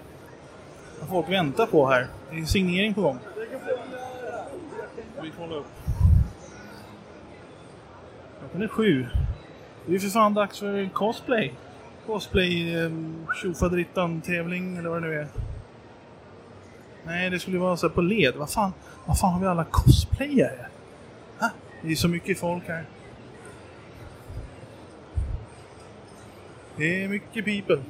[1.00, 2.08] vad folk väntar på här.
[2.32, 3.20] Det är signering på gång.
[5.22, 5.79] Vi kollar upp.
[8.52, 9.08] Klockan är sju.
[9.86, 11.54] Det är för fan dags för cosplay.
[12.06, 15.28] Cosplay ehm, tjofaderittan tävling eller vad det nu är.
[17.06, 18.36] Nej, det skulle vara så på led.
[18.36, 18.74] Vad fan,
[19.06, 20.66] vad fan har vi alla cosplayare?
[21.40, 21.50] Ha?
[21.82, 22.86] Det är så mycket folk här.
[26.78, 27.84] Det är mycket people.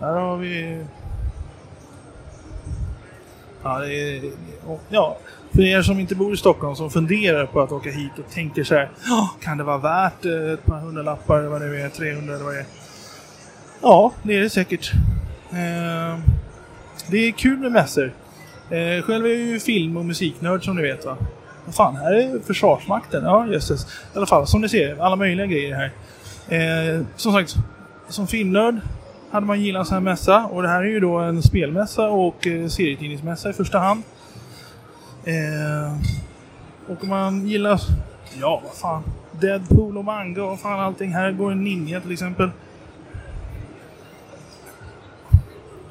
[0.00, 0.84] Här har vi...
[3.62, 4.32] Ja, det är...
[4.88, 5.18] Ja,
[5.56, 8.64] för er som inte bor i Stockholm som funderar på att åka hit och tänker
[8.64, 8.90] så här.
[9.40, 12.54] Kan det vara värt eh, ett par hundralappar eller vad det är, 300 eller vad
[12.54, 12.66] det är.
[13.82, 14.92] Ja, det är det säkert.
[15.50, 16.18] Eh,
[17.10, 18.12] det är kul med mässor.
[18.70, 21.16] Eh, själv är jag ju film och musiknörd som ni vet va.
[21.64, 23.24] Vad fan, här är Försvarsmakten.
[23.24, 23.84] Ja, jösses.
[23.84, 25.90] I alla fall, som ni ser, alla möjliga grejer här.
[26.48, 27.54] Eh, som sagt,
[28.08, 28.80] som filmnörd
[29.30, 30.44] hade man gillat en sån här mässa.
[30.44, 34.02] Och det här är ju då en spelmässa och eh, serietidningsmässa i första hand.
[35.26, 35.92] Eh,
[36.88, 37.80] och om man gillar,
[38.40, 39.02] ja vad fan,
[39.40, 41.12] Deadpool och manga och fan allting.
[41.12, 42.50] Här går en ninja till exempel.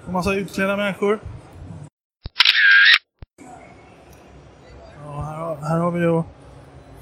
[0.05, 1.19] Och massa utklädda människor.
[5.05, 6.25] Ja, här, här har vi då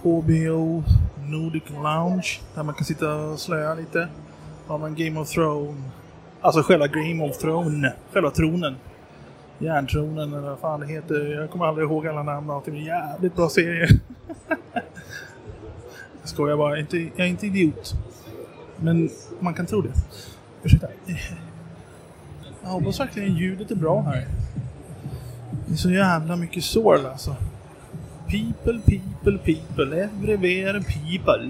[0.02, 0.84] HBO
[1.26, 2.40] Nordic Lounge.
[2.56, 4.08] Där man kan sitta och slöa lite.
[4.68, 5.84] Har man Game of Thrones.
[6.42, 7.94] Alltså själva Game of Thrones.
[8.14, 8.76] Själva tronen.
[9.60, 11.39] Järntronen eller vad fan det heter.
[11.39, 12.84] Jag kommer aldrig ihåg alla namn och allting.
[12.84, 13.88] Jävligt bra serie.
[16.22, 16.70] jag skojar bara.
[16.70, 17.93] Jag är, inte, jag är inte idiot.
[18.78, 19.93] Men man kan tro det.
[20.64, 20.88] Ursäkta.
[22.64, 24.28] Jag hoppas verkligen ljudet är bra här.
[25.68, 27.36] Det är så jävla mycket sorl alltså.
[28.28, 30.04] People, people, people.
[30.04, 31.49] Everywhere people.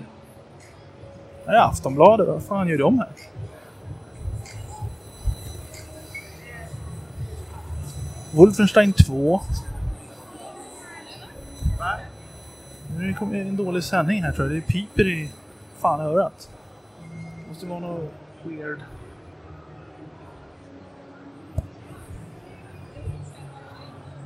[1.46, 2.28] Det är Aftonbladet.
[2.28, 3.10] Vad fan gör de här?
[8.34, 9.42] Wolfenstein 2.
[12.98, 14.58] Nu kommer en dålig sändning här tror jag.
[14.58, 15.32] Det piper i
[15.80, 16.50] fan örat.
[17.02, 18.12] Det måste vara något
[18.44, 18.80] weird.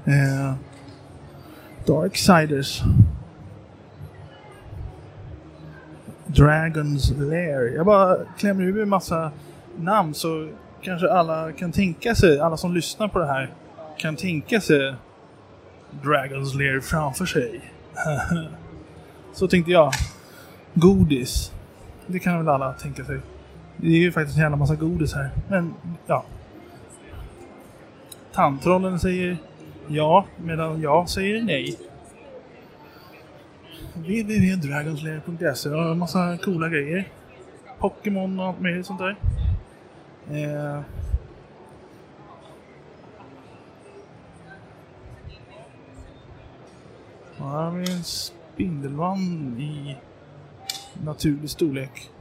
[0.06, 0.54] Eh,
[1.86, 2.84] Darksiders.
[6.26, 7.76] Dragons Lair.
[7.76, 9.32] Jag bara klämmer ur en massa
[9.78, 10.50] namn så
[10.82, 13.50] kanske alla kan tänka sig, alla som lyssnar på det här
[13.98, 14.96] kan tänka sig
[16.04, 17.62] Dragons Lair framför sig.
[19.34, 19.94] så tänkte jag.
[20.74, 21.52] Godis.
[22.08, 23.20] Det kan väl alla tänka sig.
[23.78, 25.30] Det är ju faktiskt en jävla massa godis här.
[25.50, 25.74] Men
[26.08, 26.26] ja.
[28.34, 29.38] Tandtrollen säger
[29.88, 31.78] ja, medan jag säger nej.
[33.94, 37.08] www.dragonslayer.se har en massa coola grejer.
[37.80, 39.16] Pokémon och allt möjligt sånt där.
[40.32, 40.82] Eh,
[47.46, 49.98] här har vi en spindelvann i
[51.04, 52.12] naturlig storlek.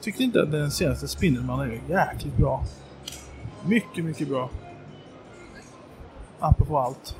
[0.00, 2.64] Tyckte inte att den senaste Spindelmannen är jäkligt bra.
[3.66, 4.50] Mycket, mycket bra.
[6.40, 7.16] Apropå allt.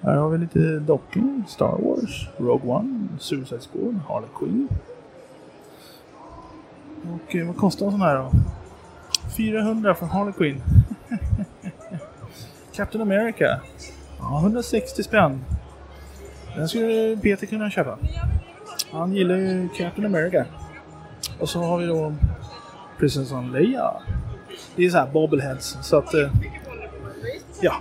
[0.00, 4.68] Här har vi lite docking, Star Wars, Rogue One, Suicide Squad, Harley Quinn.
[7.02, 8.30] Och eh, vad kostar en sån här då?
[9.36, 10.62] 400 från Harley Quinn.
[12.74, 13.60] Captain America.
[14.18, 15.44] Ja, 160 spänn.
[16.56, 17.98] Den skulle Peter kunna köpa.
[18.92, 20.44] Han gillar ju Captain America.
[21.40, 22.14] Och så har vi då
[22.98, 23.92] Prinsessan Leia.
[24.76, 25.78] Det är så här bobbleheads.
[25.82, 26.14] Så att...
[26.14, 26.30] Eh,
[27.60, 27.74] ja.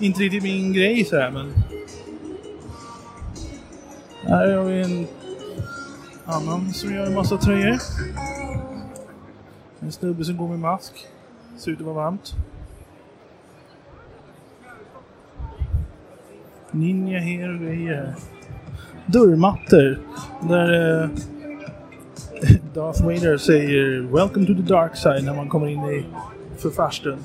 [0.00, 1.54] Inte riktigt min grej så här men...
[4.22, 5.06] Här har vi en
[6.30, 7.78] annan som gör en massa tröjor.
[9.80, 10.92] En snubbe som går med mask.
[11.58, 12.34] Ser ut att vara varmt.
[16.70, 18.14] Ninja här och grejer.
[19.06, 19.98] Dörrmattor.
[20.48, 21.08] Där eh,
[22.74, 26.06] Darth Vader säger Welcome to the dark side när man kommer in i
[26.58, 27.18] förfarstun.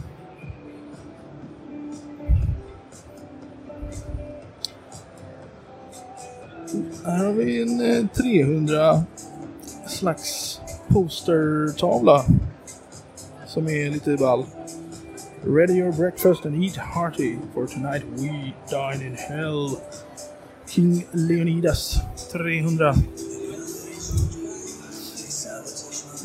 [7.06, 9.04] Här har vi en eh, 300
[9.88, 12.26] slags postertavla.
[13.48, 14.46] Som är lite ball.
[15.44, 19.70] Ready your breakfast and eat hearty, for tonight we dine in hell.
[20.68, 21.98] King Leonidas
[22.32, 22.96] 300.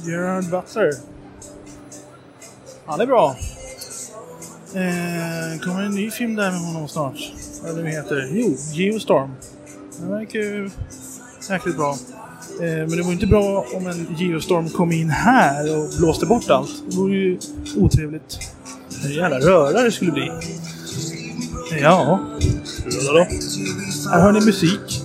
[0.07, 0.93] Gerard Butler.
[2.87, 3.37] Han är bra.
[4.75, 7.33] Eh, kommer en ny film där med honom snart.
[7.65, 8.29] Eller Vad det heter.
[8.33, 9.31] Jo, Geostorm.
[10.01, 10.71] Den verkar ju
[11.51, 11.97] jäkligt bra.
[12.61, 16.51] Eh, men det vore inte bra om en Geostorm kom in här och blåste bort
[16.51, 16.71] allt.
[16.91, 17.39] Det vore ju
[17.77, 18.39] otrevligt.
[19.05, 20.31] En jävla röra det skulle bli.
[21.81, 22.21] Ja.
[22.85, 23.27] Då.
[24.11, 25.03] Här hör ni musik.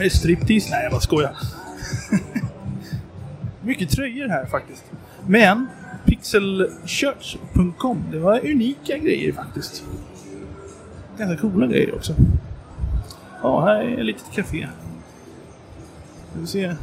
[0.00, 0.70] Är striptease?
[0.70, 1.36] Nej, jag bara skojar.
[3.62, 4.84] Mycket tröjor här faktiskt.
[5.26, 5.66] Men
[6.04, 9.82] pixelchurch.com, det var unika grejer faktiskt.
[11.18, 12.14] Ganska coola grejer också.
[13.42, 14.68] Ja, här är ett litet café.
[16.30, 16.74] Ska Vi se.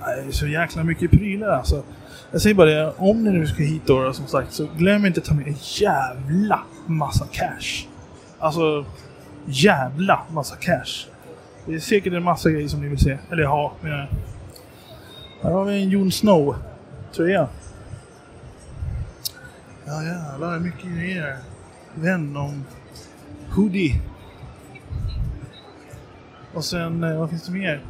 [0.00, 1.82] Det är så jäkla mycket prylar alltså.
[2.30, 5.20] Jag säger bara det, om ni nu ska hit då som sagt så glöm inte
[5.20, 7.86] att ta med en jävla massa cash.
[8.38, 8.84] Alltså,
[9.44, 11.06] jävla massa cash.
[11.66, 13.18] Det är säkert en massa grejer som ni vill se.
[13.30, 14.04] Eller ha, menar jag.
[14.04, 14.08] Eh,
[15.42, 16.56] här har vi en Jon Snow
[17.12, 17.48] tröja.
[19.84, 21.38] Ja jävlar, mycket grejer.
[21.94, 22.64] Venom.
[23.56, 24.00] Hoodie.
[26.54, 27.82] Och sen, eh, vad finns det mer?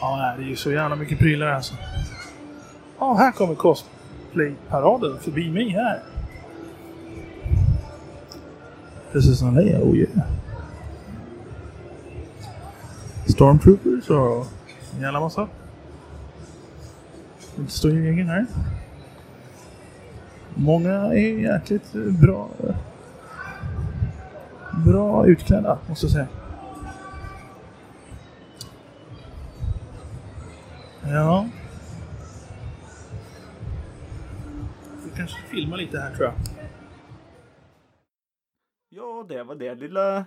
[0.00, 1.74] Ja, det är ju så jävla mycket prylar alltså.
[2.98, 6.02] Ja, här kommer cosplay-paraden förbi mig här.
[9.12, 10.26] Precis som Leia, oh yeah.
[13.26, 14.46] Stormtroopers och
[14.94, 15.48] en jävla massa.
[17.56, 18.46] Det står ju egen här.
[20.54, 22.48] Många är jäkligt eh, bra
[24.86, 26.28] bra utklädda, måste jag säga.
[31.10, 31.48] Ja.
[35.04, 36.34] Vi kanske filma lite här tror jag.
[38.90, 40.24] Ja, det var det lilla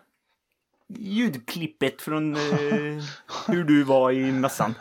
[0.97, 3.03] ljudklippet från eh,
[3.47, 4.75] hur du var i mässan.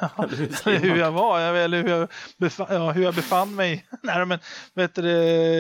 [0.65, 3.87] Hur jag var, eller hur jag, befann, ja, hur jag befann mig.
[4.03, 4.39] Nej, men
[4.75, 5.11] vet du,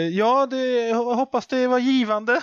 [0.08, 2.40] ja, det, hoppas det var givande.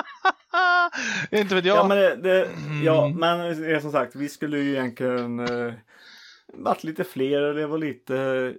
[1.30, 1.76] Inte vet jag.
[1.76, 2.50] Ja, men, det, det,
[2.84, 3.18] ja, Mm.
[3.18, 5.72] men som sagt, vi skulle ju egentligen eh,
[6.54, 7.40] varit lite fler.
[7.54, 8.54] Det var lite...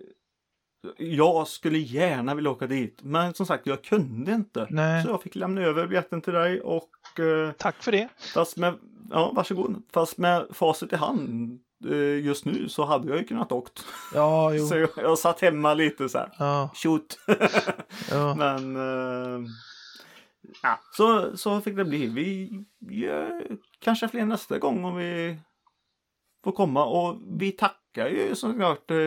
[0.97, 4.67] Jag skulle gärna vilja åka dit, men som sagt, jag kunde inte.
[4.69, 5.03] Nej.
[5.03, 8.07] Så jag fick lämna över biljetten till dig och eh, Tack för det.
[8.33, 8.73] fast med,
[9.09, 11.59] ja varsågod, fast med facit i hand
[11.89, 13.85] eh, just nu så hade jag ju kunnat åkt.
[14.13, 14.67] Ja, jo.
[14.67, 17.19] Så jag, jag satt hemma lite så här, Ja, shoot.
[18.11, 18.35] ja.
[18.37, 19.49] Men eh,
[20.63, 22.07] ja, så, så fick det bli.
[22.07, 22.49] Vi
[22.95, 23.47] gör
[23.79, 25.39] kanske fler nästa gång om vi
[26.43, 28.97] får komma och vi tackar ju såklart eh,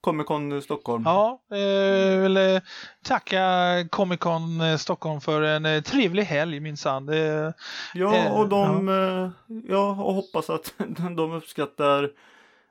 [0.00, 1.02] Comic Con Stockholm.
[1.06, 2.60] Ja, eh, vill
[3.02, 3.44] tacka
[3.90, 7.08] Comic Con eh, Stockholm för en eh, trevlig helg minsann.
[7.08, 7.52] Eh,
[7.94, 9.30] Ja, och de, ja.
[9.68, 10.74] ja, och hoppas att
[11.16, 12.10] de uppskattar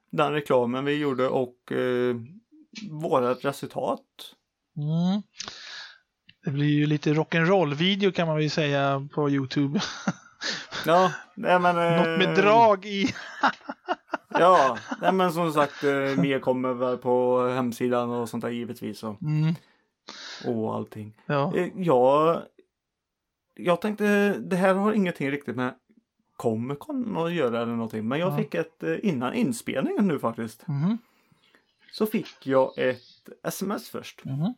[0.10, 2.16] den reklamen vi gjorde och eh,
[2.92, 4.02] vårat resultat.
[4.78, 5.22] mm.
[6.44, 9.80] Det blir ju lite rock'n'roll-video kan man väl säga på Youtube.
[10.86, 11.78] Ja, nej men...
[11.78, 13.08] Eh, Något med drag i.
[14.40, 19.04] Ja, nej men som sagt, eh, mer kommer väl på hemsidan och sånt där givetvis.
[19.04, 19.54] Och, Mm.
[20.46, 21.14] och allting.
[21.26, 21.56] Ja.
[21.56, 22.42] Eh, jag,
[23.56, 25.74] jag tänkte, det här har ingenting riktigt med
[26.38, 28.08] Comic Con att göra eller någonting.
[28.08, 28.38] Men jag Ja.
[28.38, 30.98] fick ett, innan inspelningen nu faktiskt, Mhm.
[31.92, 33.02] så fick jag ett
[33.44, 34.26] sms först.
[34.26, 34.54] Mhm.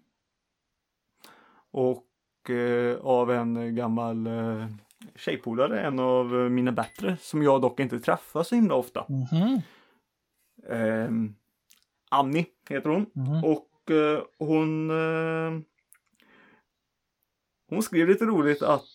[1.78, 4.68] Och eh, av en gammal eh,
[5.16, 9.06] tjejpolare, en av mina bättre, som jag dock inte träffar så himla ofta.
[9.10, 9.62] Mhm.
[10.70, 11.10] Eh,
[12.10, 13.06] Annie heter hon.
[13.14, 13.44] Mhm.
[13.44, 15.62] Och eh, hon eh,
[17.70, 18.86] Hon skrev lite roligt att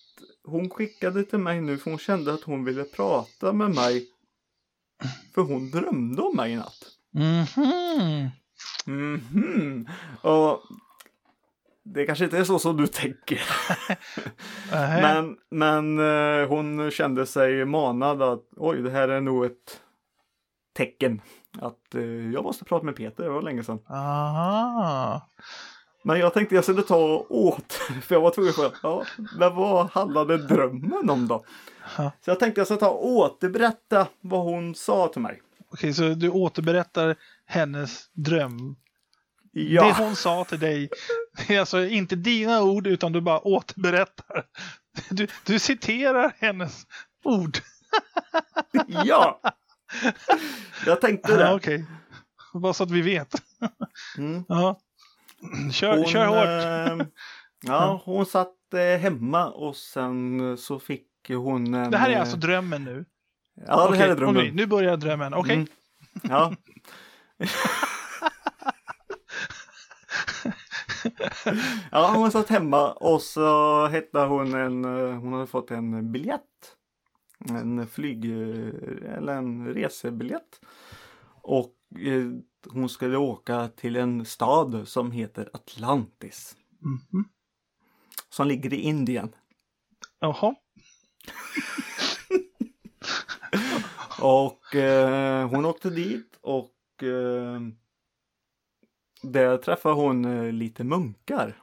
[0.45, 4.09] hon skickade till mig nu för hon kände att hon ville prata med mig.
[5.35, 6.85] För hon drömde om mig i natt.
[7.11, 8.31] Mhm.
[8.87, 9.89] Mhm.
[10.23, 10.63] Och
[11.93, 13.43] det kanske inte är så som du tänker.
[15.03, 19.81] Men, men eh, hon kände sig manad att oj, det här är nog ett
[20.77, 21.23] tecken.
[21.59, 23.79] Att eh, jag måste prata med Peter, det var länge sedan.
[23.89, 25.29] Aha.
[26.05, 27.73] Men jag tänkte jag skulle ta och åt,
[28.03, 29.05] för jag var tvungen att ja,
[29.39, 31.45] men vad handlade drömmen om då?
[31.99, 32.13] Ja.
[32.21, 35.43] Så jag tänkte jag ska ta och återberätta vad hon sa till mig.
[35.73, 37.17] Okej, så du återberättar
[37.47, 38.77] hennes dröm.
[39.53, 40.89] Det Ja, hon sa till dig.
[41.47, 44.45] Det är alltså inte dina ord utan du bara återberättar.
[45.11, 46.87] Du, du citerar hennes
[47.25, 47.59] ord.
[49.05, 49.41] ja!
[50.87, 51.55] Jag tänkte det.
[51.55, 51.85] Okej.
[52.55, 53.35] Bara så att vi vet.
[54.19, 54.45] Mm.
[54.49, 54.81] Ja.
[55.73, 57.01] Kör, Hon, kör hårt.
[57.01, 57.07] eh,
[57.63, 61.91] ja, hon satt eh, hemma och sen eh, så fick hon en...
[61.91, 63.05] Det här är eh, alltså drömmen nu.
[63.67, 64.37] Ja, det här Okej, är drömmen.
[64.37, 65.35] okej, nu börjar drömmen.
[65.35, 65.55] Okej.
[65.55, 65.69] Mm.
[66.23, 66.55] Ja.
[71.93, 76.77] ja, hon satt hemma och så hittade hon en, eh, hon hade fått en biljett.
[77.49, 80.61] En flyg, eh, eller en resebiljett.
[81.43, 82.27] Och eh,
[82.73, 86.57] hon skulle åka till en stad som heter Atlantis.
[86.81, 87.25] Mhm.
[88.29, 89.35] Som ligger i Indien.
[90.21, 90.55] Jaha.
[94.21, 97.61] Och eh, hon åkte dit och eh,
[99.23, 101.57] där träffade hon eh, lite munkar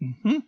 [0.00, 0.42] Mhm.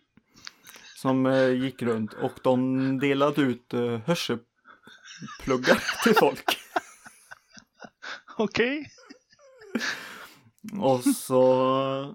[0.96, 6.58] som eh, gick runt och de delade ut eh, hörselpluggar till folk.
[8.36, 8.90] Okej.
[10.80, 12.14] Och så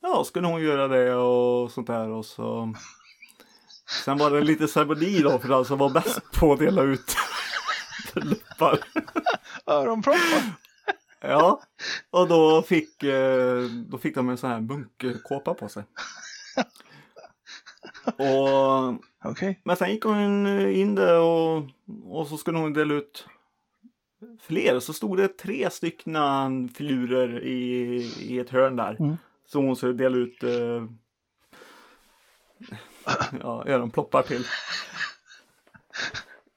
[0.00, 2.74] ja, skulle hon göra det och sånt där och så
[4.04, 7.16] Sen var det lite ceremoni då för den som var bäst på att dela ut
[8.14, 8.78] luppar.
[9.66, 10.42] Öronproppar.
[11.20, 11.62] Ja,
[12.10, 15.84] och då fick, eh, då fick de en sån här munkkåpa på sig.
[18.04, 18.94] Och,
[19.24, 19.60] Okej.
[19.64, 21.64] men sen gick hon in där och,
[22.04, 23.26] och så skulle hon dela ut
[24.40, 24.80] fler.
[24.80, 28.96] Så stod det tre stycken filurer i, i ett hörn där.
[29.00, 29.16] Mm.
[29.46, 30.84] Så hon skulle dela ut eh,
[33.40, 34.44] ja, öronploppar till.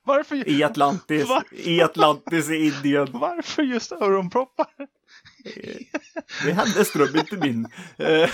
[0.03, 1.55] Varför, I Atlantis, Varför?
[1.55, 3.07] i Atlantis i Indien.
[3.11, 4.67] varför just öronproppar?
[6.43, 7.67] Det är hennes dröm, inte min.
[7.97, 8.29] Eh,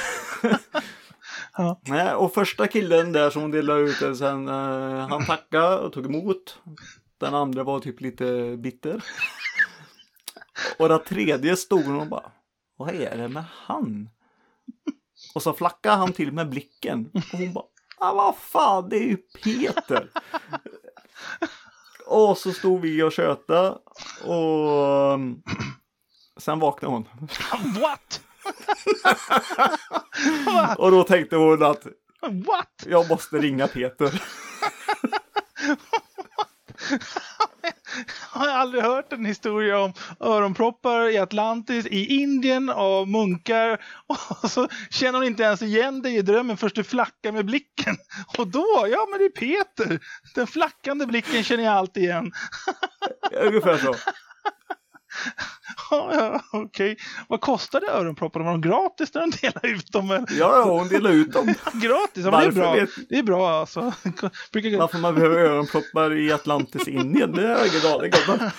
[1.57, 2.15] Ja.
[2.15, 6.05] Och första killen där som hon delade ut den sen, eh, han tackade och tog
[6.05, 6.59] emot.
[7.17, 9.03] Den andra var typ lite bitter.
[10.77, 12.31] Och den tredje stod hon och bara,
[12.77, 14.09] vad är det med han?
[15.35, 17.11] Och så flackade han till med blicken.
[17.13, 17.65] Och hon bara,
[17.97, 20.09] ah, vad fan, det är ju Peter.
[22.05, 23.77] Och så stod vi och tjötade
[24.23, 25.41] och um,
[26.37, 27.09] sen vaknade hon.
[27.81, 28.21] What?
[30.77, 31.87] Och då tänkte hon att
[32.21, 32.85] What?
[32.85, 34.21] jag måste ringa Peter.
[38.45, 43.81] Jag har aldrig hört en historia om öronproppar i Atlantis, i Indien av munkar.
[44.43, 47.95] Och så känner hon inte ens igen dig i drömmen först du flackar med blicken.
[48.37, 49.99] Och då, ja men det är Peter.
[50.35, 52.31] Den flackande blicken känner jag alltid igen.
[53.31, 53.95] Ungefär så.
[55.91, 56.97] Ja, Okej,
[57.27, 58.45] vad kostade öronpropparna?
[58.45, 60.09] Var de gratis när de delade ut dem?
[60.09, 61.45] Ja, ja, hon delade ut dem.
[61.73, 62.25] Gratis?
[62.25, 62.73] Ja, det är bra.
[62.73, 63.79] vet- Det är bra alltså.
[64.53, 68.49] Varför man behöver öronproppar i Atlantis Indien, det har jag ingen aning om.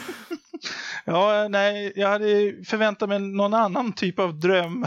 [1.04, 2.26] Ja, nej, jag hade
[2.66, 4.86] förväntat mig någon annan typ av dröm.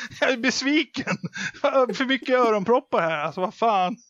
[0.20, 1.16] jag är besviken.
[1.94, 3.96] För mycket öronproppar här, alltså vad fan.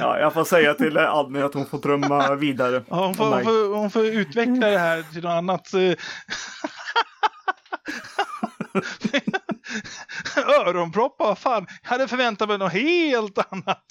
[0.00, 2.84] Ja, jag får säga till Annie att hon får drömma vidare.
[2.88, 5.68] Ja, hon, får, hon, får, hon får utveckla det här till något annat.
[10.36, 11.66] Öronproppar, vad fan.
[11.82, 13.84] Jag hade förväntat mig något helt annat.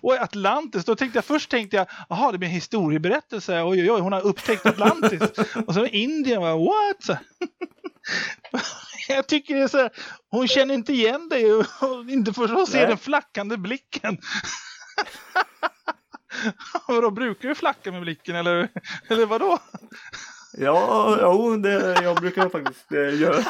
[0.00, 3.90] Och Atlantis, då tänkte jag först tänkte jag, jaha det blir en historieberättelse, oj oj
[3.90, 5.22] oj, hon har upptäckt Atlantis.
[5.66, 7.20] Och så Indien, var what?
[9.08, 9.90] Jag tycker det är så här,
[10.30, 12.86] hon känner inte igen dig och och inte får se Nej.
[12.86, 14.18] den flackande blicken.
[16.88, 18.68] Vadå, brukar du flacka med blicken eller,
[19.08, 19.58] eller vadå?
[20.52, 23.44] Ja, jo, det, jag brukar faktiskt eh, göra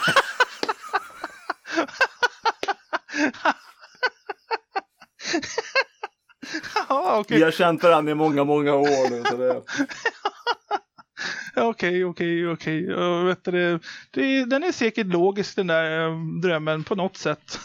[7.19, 9.23] Okej, Vi har känt varandra i många, många år nu.
[9.31, 9.63] Så det,
[11.57, 12.85] okej, okej, okej.
[12.85, 13.37] Jag
[14.49, 17.61] Den är säkert logisk den där eh, drömmen på något sätt.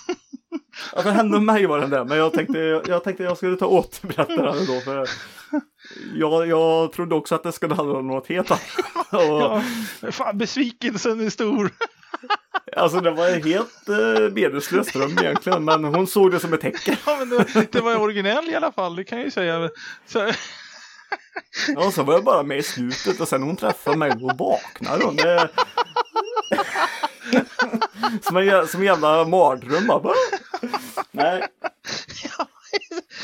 [0.96, 3.58] ja, för henne och mig var den där, men jag tänkte jag, tänkte jag skulle
[3.58, 4.80] ta återberättaren då.
[4.80, 5.08] För
[6.16, 8.62] jag, jag trodde också att det skulle handla om något helt annat.
[9.12, 9.62] Och,
[10.02, 11.72] Ja, fan, besvikelsen är stor.
[12.76, 16.96] Alltså det var helt eh, meningslös dröm egentligen, men hon såg det som ett tecken.
[17.06, 19.70] Ja, men det, det var originell i alla fall, det kan jag ju säga.
[20.08, 20.32] Så,
[21.68, 25.04] Ja, så var jag bara med i slutet och sen hon träffade mig och vaknade
[25.04, 25.16] hon.
[25.16, 25.50] Det...
[28.22, 29.88] som, en, som en jävla mardröm.
[29.88, 30.14] bara?
[31.12, 31.48] Nej,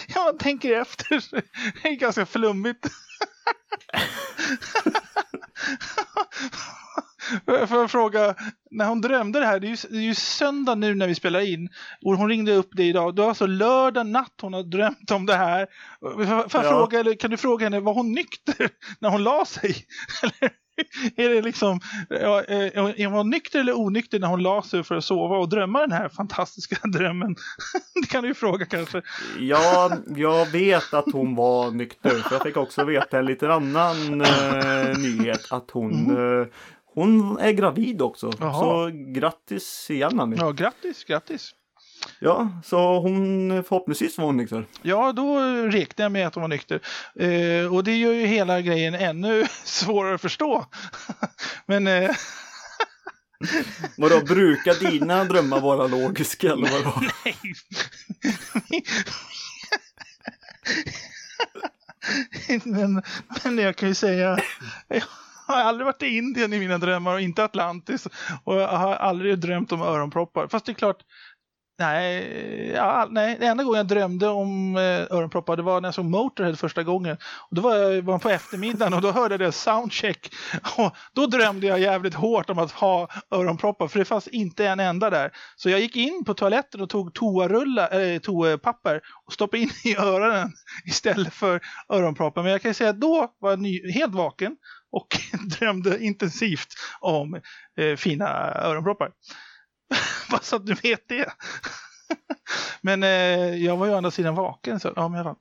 [0.08, 1.24] ja, man tänker efter.
[1.82, 2.88] Det är ganska flummigt.
[7.68, 8.36] Får jag fråga,
[8.72, 11.16] när hon drömde det här, det är, ju, det är ju söndag nu när vi
[11.16, 11.70] spelar in
[12.06, 13.16] och hon ringde upp dig idag.
[13.16, 15.68] Det var alltså lördag natt hon har drömt om det här.
[16.00, 16.62] Får jag Ja.
[16.62, 18.70] fråga, eller kan du fråga henne, var hon nykter
[19.00, 19.76] när hon la sig?
[21.18, 24.96] Eller är det liksom, eh, är hon nykter eller onykter när hon la sig för
[24.96, 27.36] att sova och drömma den här fantastiska drömmen?
[28.02, 29.02] Det kan du ju fråga kanske.
[29.40, 32.10] ja, jag vet att hon var nykter.
[32.10, 35.48] För jag fick också veta en liten annan eh, nyhet.
[35.52, 35.92] Att hon,
[36.42, 36.48] eh,
[36.98, 38.32] hon är gravid också.
[38.40, 38.54] Jaha.
[38.60, 40.38] Så grattis igen Annie.
[40.40, 41.52] Ja, grattis, grattis.
[42.20, 44.66] Ja, så hon förhoppningsvis var hon nykter.
[44.82, 45.40] Ja, då
[45.70, 46.82] räknar jag med att hon var nykter.
[47.16, 50.66] Eh, och det gör ju hela grejen ännu svårare att förstå.
[51.66, 52.10] Men eh,
[53.98, 57.02] Vadå, brukar dina drömmar vara logiska eller vadå?
[62.64, 63.04] men,
[63.44, 64.40] men jag kan ju säga,
[65.54, 68.08] har aldrig varit i Indien i mina drömmar och inte Atlantis.
[68.44, 70.48] Och jag har aldrig drömt om öronproppar.
[70.48, 70.98] Fast det är klart,
[71.80, 75.96] nej, ja, nej det enda gången jag drömde om eh, öronproppar det var när jag
[75.96, 77.18] såg Motorhead första gången.
[77.50, 80.34] Och då var jag var på eftermiddagen och då hörde jag deras soundcheck.
[80.78, 84.80] Och då drömde jag jävligt hårt om att ha öronproppar för det fanns inte en
[84.80, 85.32] enda där.
[85.56, 89.70] Så jag gick in på toaletten och tog toarullar, äh, eh, toapapper och stoppade in
[89.84, 90.52] i öronen
[90.86, 92.44] istället för öronproppar.
[92.44, 94.56] Men jag kan säga att då var jag ny, helt vaken
[94.92, 95.08] och
[95.60, 96.68] drömde intensivt
[97.00, 97.42] om
[97.80, 99.10] eh, fina öronproppar.
[100.32, 101.34] Bara så att du vet det.
[102.82, 104.80] men eh, jag var ju å andra sidan vaken.
[104.80, 105.36] Så, ja, men fall.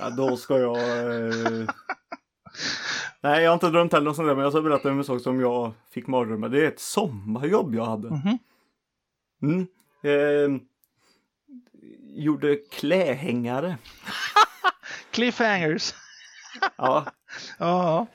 [0.00, 0.76] Ja, då ska jag...
[0.78, 1.68] Eh...
[3.20, 5.04] Nej, jag har inte drömt heller något sånt där, men jag ska berätta om en
[5.04, 6.48] sak som jag fick mardrömmar.
[6.48, 8.10] Det är ett sommarjobb jag hade.
[8.10, 8.38] Mhm.
[9.42, 9.66] Mm.
[10.02, 10.60] Eh...
[12.16, 13.76] Gjorde klähängare.
[15.10, 15.94] Cliffhangers.
[16.76, 17.04] Ja.
[17.58, 18.06] Ja,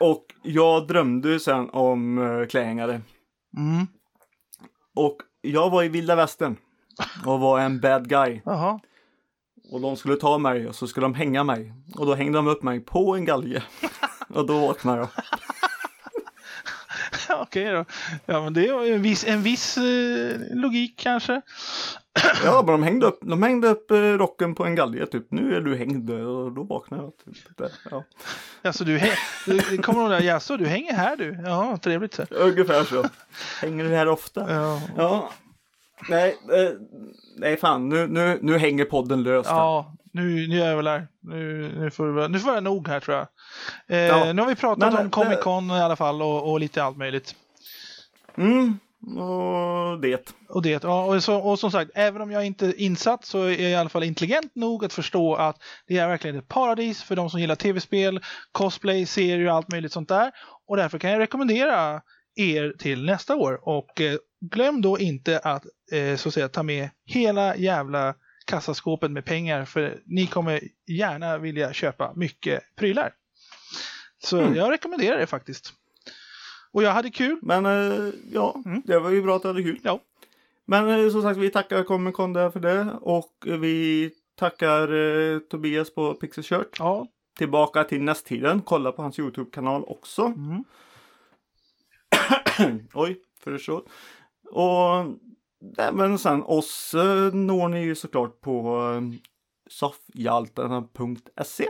[0.00, 3.00] Och jag drömde sen om eh, klähängare.
[3.56, 3.86] mm.
[4.94, 6.56] Och jag var i vilda västern.
[7.26, 8.40] Och var en bad guy.
[8.44, 8.80] Jaha.
[9.70, 11.72] Och de skulle ta mig och så skulle de hänga mig.
[11.94, 13.62] Och då hängde de upp mig på en galge.
[14.28, 15.08] Och då vaknade jag.
[17.40, 17.84] Okej då.
[18.26, 21.42] Ja, men det är en viss, en viss eh, logik kanske.
[22.44, 25.26] Ja, men de hängde upp, de hängde upp eh, rocken på en galge typ.
[25.30, 27.12] Nu är du hängd och då vaknade jag.
[27.34, 27.56] Typ.
[27.58, 28.04] Där, Ja.
[28.62, 29.00] Alltså du,
[29.46, 30.24] du kommer ihåg det?
[30.24, 31.42] Jaså, du hänger här du?
[31.46, 32.22] Ja, trevligt så.
[32.30, 33.04] Ungefär så.
[33.60, 34.52] Hänger du här ofta?
[34.52, 35.30] Ja, Ja.
[36.08, 36.70] Nej, eh,
[37.36, 37.88] nej fan.
[37.88, 39.50] Nu, nu, nu hänger podden löst.
[39.50, 39.56] här.
[39.56, 41.08] ja nu, nu jävlar.
[41.20, 43.26] Nu, nu, får det, nu får det nog här tror jag.
[43.88, 44.32] Eh, Ja.
[44.32, 46.82] Nu har vi pratat Men, om eh, Comic Con i alla fall och, och lite
[46.84, 47.34] allt möjligt.
[48.36, 50.34] Mm, och det.
[50.48, 53.42] Och, det, ja, och, så, och som sagt, även om jag inte är insatt så
[53.42, 57.02] är jag i alla fall intelligent nog att förstå att det är verkligen ett paradis
[57.02, 58.20] för de som gillar tv-spel,
[58.52, 60.32] cosplay, serier och allt möjligt sånt där.
[60.68, 62.02] Och därför kan jag rekommendera
[62.34, 63.68] er till nästa år.
[63.68, 68.14] Och eh, glöm då inte att, eh, så att säga, ta med hela jävla
[68.46, 73.12] kassaskåpet med pengar för ni kommer gärna vilja köpa mycket prylar.
[74.24, 74.54] Så Mm.
[74.54, 75.72] jag rekommenderar det faktiskt.
[76.72, 77.38] Och jag hade kul.
[77.42, 78.82] Men eh, ja, Mm.
[78.84, 79.80] det var ju bra att du hade kul.
[79.82, 80.00] Ja.
[80.64, 85.38] Men eh, som sagt, vi tackar Comic Con där för det och vi tackar eh,
[85.38, 86.76] Tobias på Pixel Shirt.
[86.78, 87.06] Ja.
[87.38, 88.62] Tillbaka till nästtiden.
[88.62, 90.22] Kolla på hans Youtube-kanal också.
[90.22, 90.64] Mm.
[92.94, 93.82] Oj, förstår.
[94.50, 95.06] Och
[95.78, 96.94] även sen oss
[97.32, 98.80] når ni ju såklart på
[99.70, 101.68] soffhjaltarna.se.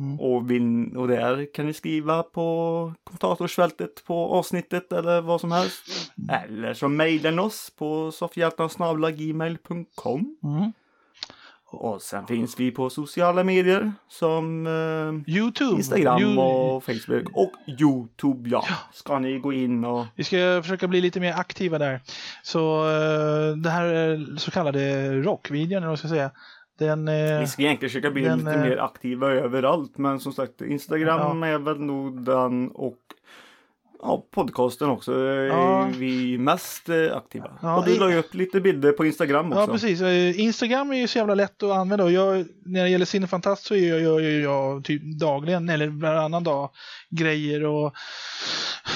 [0.00, 0.20] Mm.
[0.20, 6.12] Och, vill, och där kan ni skriva på kommentatorsfältet på avsnittet eller vad som helst.
[6.30, 10.72] Eller så mejlar ni oss på soffhjältarna.gmail.com Mm.
[11.72, 15.76] Och sen finns vi på sociala medier som eh, Youtube.
[15.76, 18.64] Instagram You- och Facebook och Youtube ja.
[18.92, 22.00] Ska ni gå in och Vi ska försöka bli lite mer aktiva där.
[22.42, 26.30] Så eh, det här eh, så kallade rockvideon, eller vad ska jag säga.
[26.80, 29.98] Den, eh, vi ska egentligen försöka bli den, lite eh, mer aktiva överallt.
[29.98, 32.98] Men som sagt Instagram är väl nog den och
[34.02, 35.88] ja, podcasten också är Ja.
[35.96, 37.58] vi mest eh, aktiva.
[37.62, 39.60] Ja, och du la ju upp lite bilder på Instagram också.
[39.60, 40.00] Ja, precis.
[40.00, 42.04] Eh, Instagram är ju så jävla lätt att använda.
[42.04, 46.44] Och jag, när det gäller Cinefantast så gör jag, jag, jag typ dagligen eller varannan
[46.44, 46.70] dag
[47.10, 47.94] grejer och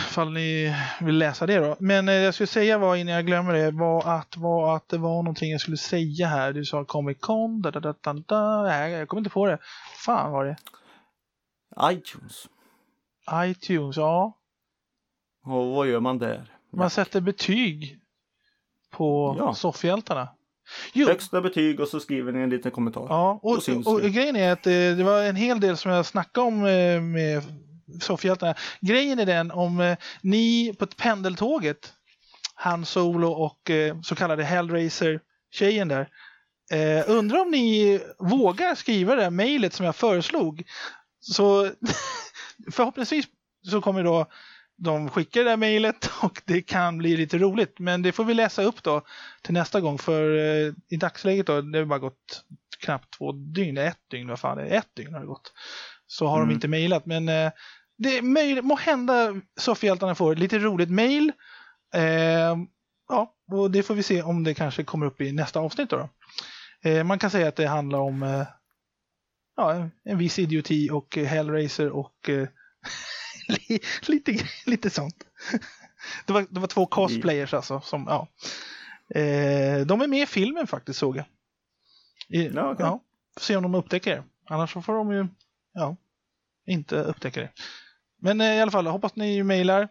[0.08, 1.76] ifall ni vill läsa det då.
[1.78, 4.98] Men eh, jag skulle säga var innan jag glömmer det var att, var att det
[4.98, 6.52] var någonting jag skulle säga här.
[6.52, 8.62] Du sa Comic Con, da, da, da, da, da.
[8.62, 9.58] Nej, jag kommer inte på det.
[10.04, 10.56] Fan var det?
[11.92, 12.46] iTunes.
[13.44, 14.38] iTunes, ja.
[15.44, 16.50] Och vad gör man där?
[16.72, 17.98] Man sätter betyg
[18.90, 19.54] på Ja.
[19.54, 20.28] soffhjältarna.
[20.92, 23.06] Jo, Högsta betyg och så skriver ni en liten kommentar.
[23.08, 24.10] Ja, och, och, vi.
[24.10, 27.42] grejen är att eh, det var en hel del som jag snackade om eh, med
[28.00, 28.54] soffhjältarna.
[28.80, 31.92] Grejen är den om eh, ni på ett pendeltåget,
[32.54, 36.08] Han Solo och eh, så kallade Hellraiser-tjejen där,
[36.72, 40.62] eh, undrar om ni vågar skriva det där mejlet som jag föreslog.
[41.20, 41.70] Så
[42.72, 43.26] förhoppningsvis
[43.70, 44.26] så kommer då
[44.76, 47.78] de skicka det där mejlet och det kan bli lite roligt.
[47.78, 49.02] Men det får vi läsa upp då
[49.42, 52.44] till nästa gång för eh, i dagsläget då, det har bara gått
[52.84, 54.68] knappt två dygn, ett dygn, vad fan är det?
[54.70, 55.52] Ett dygn har det gått.
[56.06, 56.48] Så har Mm.
[56.48, 57.50] de inte mejlat men eh,
[57.98, 61.32] det är möjligt, må hända soffhjältarna får lite roligt mejl.
[61.94, 62.56] Eh,
[63.08, 65.96] ja, och det får vi se om det kanske kommer upp i nästa avsnitt då.
[65.96, 66.08] då.
[66.90, 68.46] Eh, man kan säga att det handlar om eh,
[69.56, 72.14] ja, en- viss idioti och eh, Hellraiser och
[74.08, 75.24] lite, lite sånt.
[76.26, 77.80] Det var, det var två cosplayers alltså.
[77.80, 78.28] Som, ja.
[79.20, 81.24] eh, de är med i filmen faktiskt såg jag.
[82.28, 82.86] I, Ja, okej.
[82.86, 83.00] ja,
[83.36, 84.24] får se om de upptäcker det.
[84.50, 85.26] Annars så får de ju
[85.72, 85.96] ja,
[86.66, 87.50] inte upptäcka det.
[88.20, 89.88] Men eh, i alla fall, hoppas ni mejlar.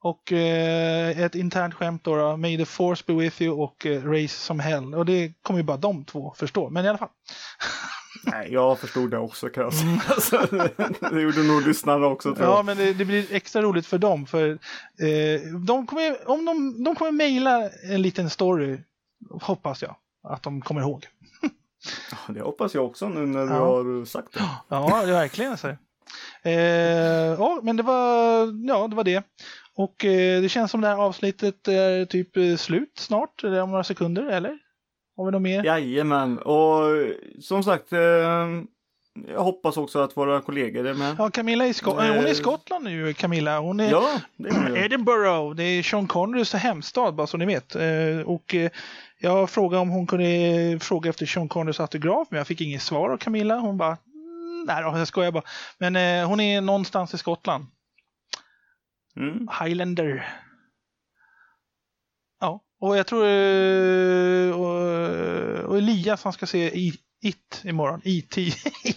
[0.00, 4.04] Och eh, ett internt skämt då, då, May the force be with you och eh,
[4.04, 4.94] Race som hell.
[4.94, 6.70] Och det kommer ju bara de två förstå.
[6.70, 7.08] Men i alla fall.
[8.24, 10.00] Nej, jag förstod det också kan jag säga.
[10.08, 10.36] Alltså,
[11.14, 12.64] det gjorde nog lyssnarna också tror Ja, jag.
[12.66, 14.26] men det, det blir extra roligt för dem.
[14.26, 18.78] För eh, de kommer, om de, de kommer mejla en liten story,
[19.30, 19.94] hoppas jag
[20.28, 21.06] att de kommer ihåg.
[22.10, 23.58] Ja, Det hoppas jag också nu när du Ja.
[23.58, 24.40] har sagt det.
[24.68, 25.68] Ja, det verkligen så.
[26.42, 26.52] Eh,
[27.38, 28.38] ja, men det var,
[28.68, 29.22] ja, det var det.
[29.74, 33.70] Och eh, det känns som det här avsnittet är typ eh, slut snart, eller om
[33.70, 34.58] några sekunder, eller?
[35.18, 35.64] Har vi något mer?
[35.64, 36.82] Jajamän, och
[37.40, 37.92] som sagt.
[37.92, 37.98] Eh,
[39.28, 41.14] jag hoppas också att våra kollegor är med.
[41.18, 41.96] Ja, Camilla är i Sko- Eh.
[42.16, 43.58] hon är i Skottland nu, Camilla.
[43.58, 44.80] Hon är Ja, det är det.
[44.84, 47.74] Edinburgh, det är Sean Connerys hemstad, bara så ni vet.
[47.74, 48.70] Eh, och eh,
[49.18, 53.10] jag frågade om hon kunde fråga efter Sean Connerys autograf, men jag fick inget svar
[53.10, 53.58] av Camilla.
[53.58, 55.44] Hon bara, mm, nej då, jag skojar bara.
[55.78, 57.66] Men eh, hon är någonstans i Skottland.
[59.16, 59.48] Mm.
[59.62, 60.28] Highlander.
[62.80, 68.00] Och jag tror eh, och, och Elias han ska se I- It imorgon.
[68.04, 68.50] E.T.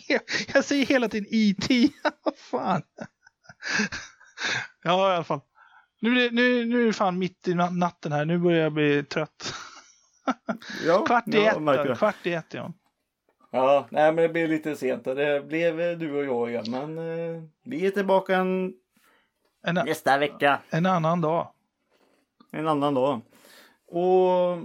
[0.54, 1.90] jag säger hela tiden E.T.
[2.24, 2.82] Vad fan.
[4.84, 5.42] ja, i alla fall.
[6.02, 8.26] Nu, nu, nu är det fan mitt i na- natten här.
[8.26, 9.54] Nu börjar jag bli trött.
[10.86, 11.56] Ja, Kvart i ett.
[11.86, 11.96] då.
[11.96, 12.74] Kvart i ett, ja.
[13.52, 15.04] Ja, nej men det blev lite sent.
[15.04, 16.66] Det blev eh, du och jag igen.
[16.72, 18.74] Men eh, vi är tillbaka en,
[19.64, 20.60] En, nästa vecka.
[20.70, 21.52] en annan dag.
[22.52, 23.22] En annan dag.
[23.92, 24.58] Och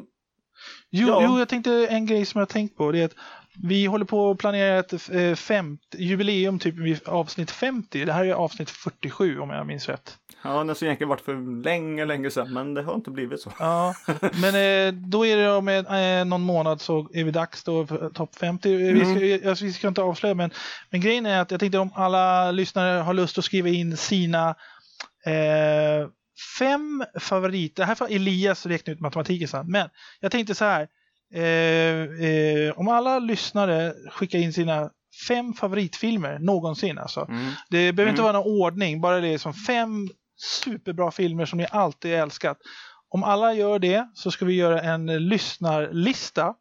[0.91, 1.21] Jo, Ja.
[1.25, 2.93] jo, jag tänkte en grej som jag har tänkt på.
[2.93, 3.15] Det är att
[3.63, 8.05] vi håller på att planera ett eh, femt, jubileum typ vid avsnitt 50.
[8.05, 10.17] Det här är avsnitt 47 om jag minns rätt.
[10.45, 12.53] ja, det skulle egentligen varit för länge, länge sedan.
[12.53, 13.53] Men det har inte blivit så.
[13.59, 13.95] Ja,
[14.41, 18.11] men eh, då är det om eh, någon månad så är vi dags då för
[18.11, 18.73] topp 50.
[18.73, 19.01] Eh, Vi,
[19.41, 20.51] ska, alltså, vi ska inte avslöja men,
[20.91, 24.49] men grejen är att jag tänkte om alla lyssnare har lust att skriva in sina
[25.27, 26.09] eh,
[26.59, 27.85] fem favoriter.
[27.85, 29.71] Här får Elias räkna ut matematiken sen.
[29.71, 29.89] Men
[30.21, 30.89] jag tänkte så här.
[31.35, 34.91] eh, eh, om alla lyssnare skickar in sina
[35.29, 37.27] fem favoritfilmer någonsin alltså.
[37.29, 37.53] Mm.
[37.71, 38.33] Det behöver inte Mm.
[38.33, 40.09] vara någon ordning, bara det är som fem
[40.65, 42.59] superbra filmer som ni alltid älskat.
[43.09, 46.55] Om alla gör det så ska vi göra en lyssnarlista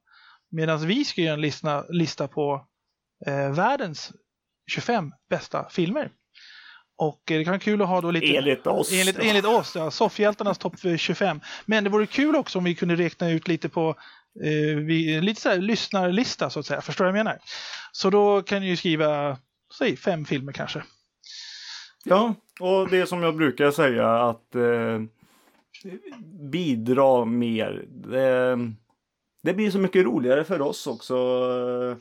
[0.51, 2.65] medan vi ska göra en lista, lista på
[3.27, 4.11] eh, världens
[4.71, 6.09] 25 bästa filmer.
[6.97, 8.37] Och eh, det kan vara kul att ha då lite...
[8.37, 8.93] Enligt oss.
[8.93, 9.91] Enligt, enligt oss, ja.
[9.91, 11.41] Soffhjältarnas topp 25.
[11.65, 13.89] Men det vore kul också om vi kunde räkna ut lite på
[14.43, 16.81] eh, vi, lite så här lyssnarlista så att säga.
[16.81, 17.39] Förstår du vad jag menar?
[17.91, 19.37] Så då kan ni ju skriva,
[19.77, 20.83] säg fem filmer kanske.
[22.03, 25.01] Ja, och det som jag brukar säga att eh,
[26.51, 27.85] bidra mer.
[27.87, 28.57] Det,
[29.45, 31.15] det blir så mycket roligare för oss också.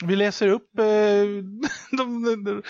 [0.05, 0.85] Vi läser upp eh,
[1.99, 2.62] de, de, de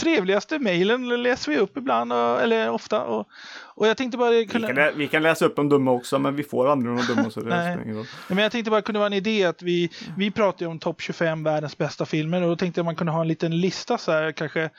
[0.00, 3.04] trevligaste mejlen läser vi upp ibland, och, eller ofta.
[3.04, 3.28] Och,
[3.74, 4.66] och jag tänkte bara Vi kunna...
[4.66, 7.30] kan, lä- vi kan läsa upp de dumma också, men vi får aldrig några dumma
[7.30, 7.78] så det Nej.
[7.86, 10.78] Ja, Men jag tänkte bara kunde vara en idé att vi, vi pratar ju om
[10.78, 13.98] topp 25 världens bästa filmer och då tänkte jag man kunde ha en liten lista
[13.98, 14.70] så här kanske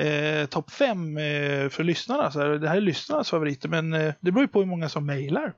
[0.00, 1.22] eh, topp 5 eh,
[1.68, 2.30] för lyssnarna.
[2.30, 2.48] Så här.
[2.48, 5.52] Det här är lyssnarnas favoriter men eh, det beror ju på hur många som mejlar.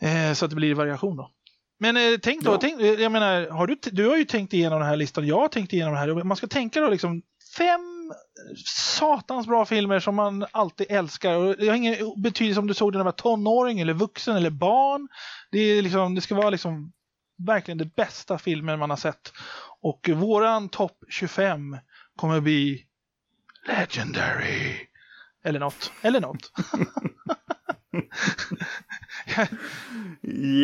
[0.00, 1.30] Eh, så att det blir variation då.
[1.82, 2.58] Men eh, tänk då, Ja.
[2.60, 5.40] tänk, eh, jag menar, har du, du har ju tänkt igenom den här listan, jag
[5.40, 6.24] har tänkt igenom det här.
[6.24, 7.22] Man ska tänka då liksom
[7.56, 8.12] fem
[8.66, 11.36] satans bra filmer som man alltid älskar.
[11.36, 14.36] Och det har ingen betydelse om du såg den när du var tonåring eller vuxen
[14.36, 15.08] eller barn.
[15.50, 16.92] Det, är liksom, det ska vara liksom
[17.46, 19.32] verkligen det bästa filmen man har sett.
[19.80, 21.78] Och våran topp 25
[22.16, 22.86] kommer bli
[23.68, 24.74] Legendary.
[25.44, 25.92] Eller något.
[26.02, 26.52] Eller något.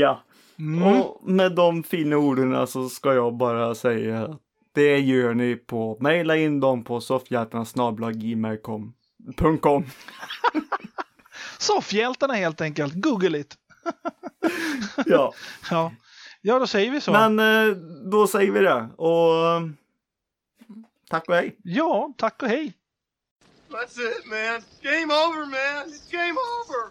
[0.00, 0.22] Ja,
[0.58, 0.82] Mm.
[0.82, 4.40] och med de fina orden så ska jag bara säga att
[4.72, 9.84] det gör ni på, mejla in dem på soffhjärtan.gmail.com.
[11.58, 12.94] Soffhjältarna helt enkelt.
[12.94, 13.54] Google it.
[15.06, 15.32] Ja,
[15.70, 15.92] Ja.
[16.40, 17.12] ja, då säger vi så.
[17.12, 17.68] men eh,
[18.10, 19.62] då säger vi det och
[21.10, 21.56] tack och hej.
[21.62, 22.72] Ja, tack och hej.
[23.70, 24.62] That's it, man.
[24.82, 25.88] Game over, man.
[25.92, 26.88] It's game over.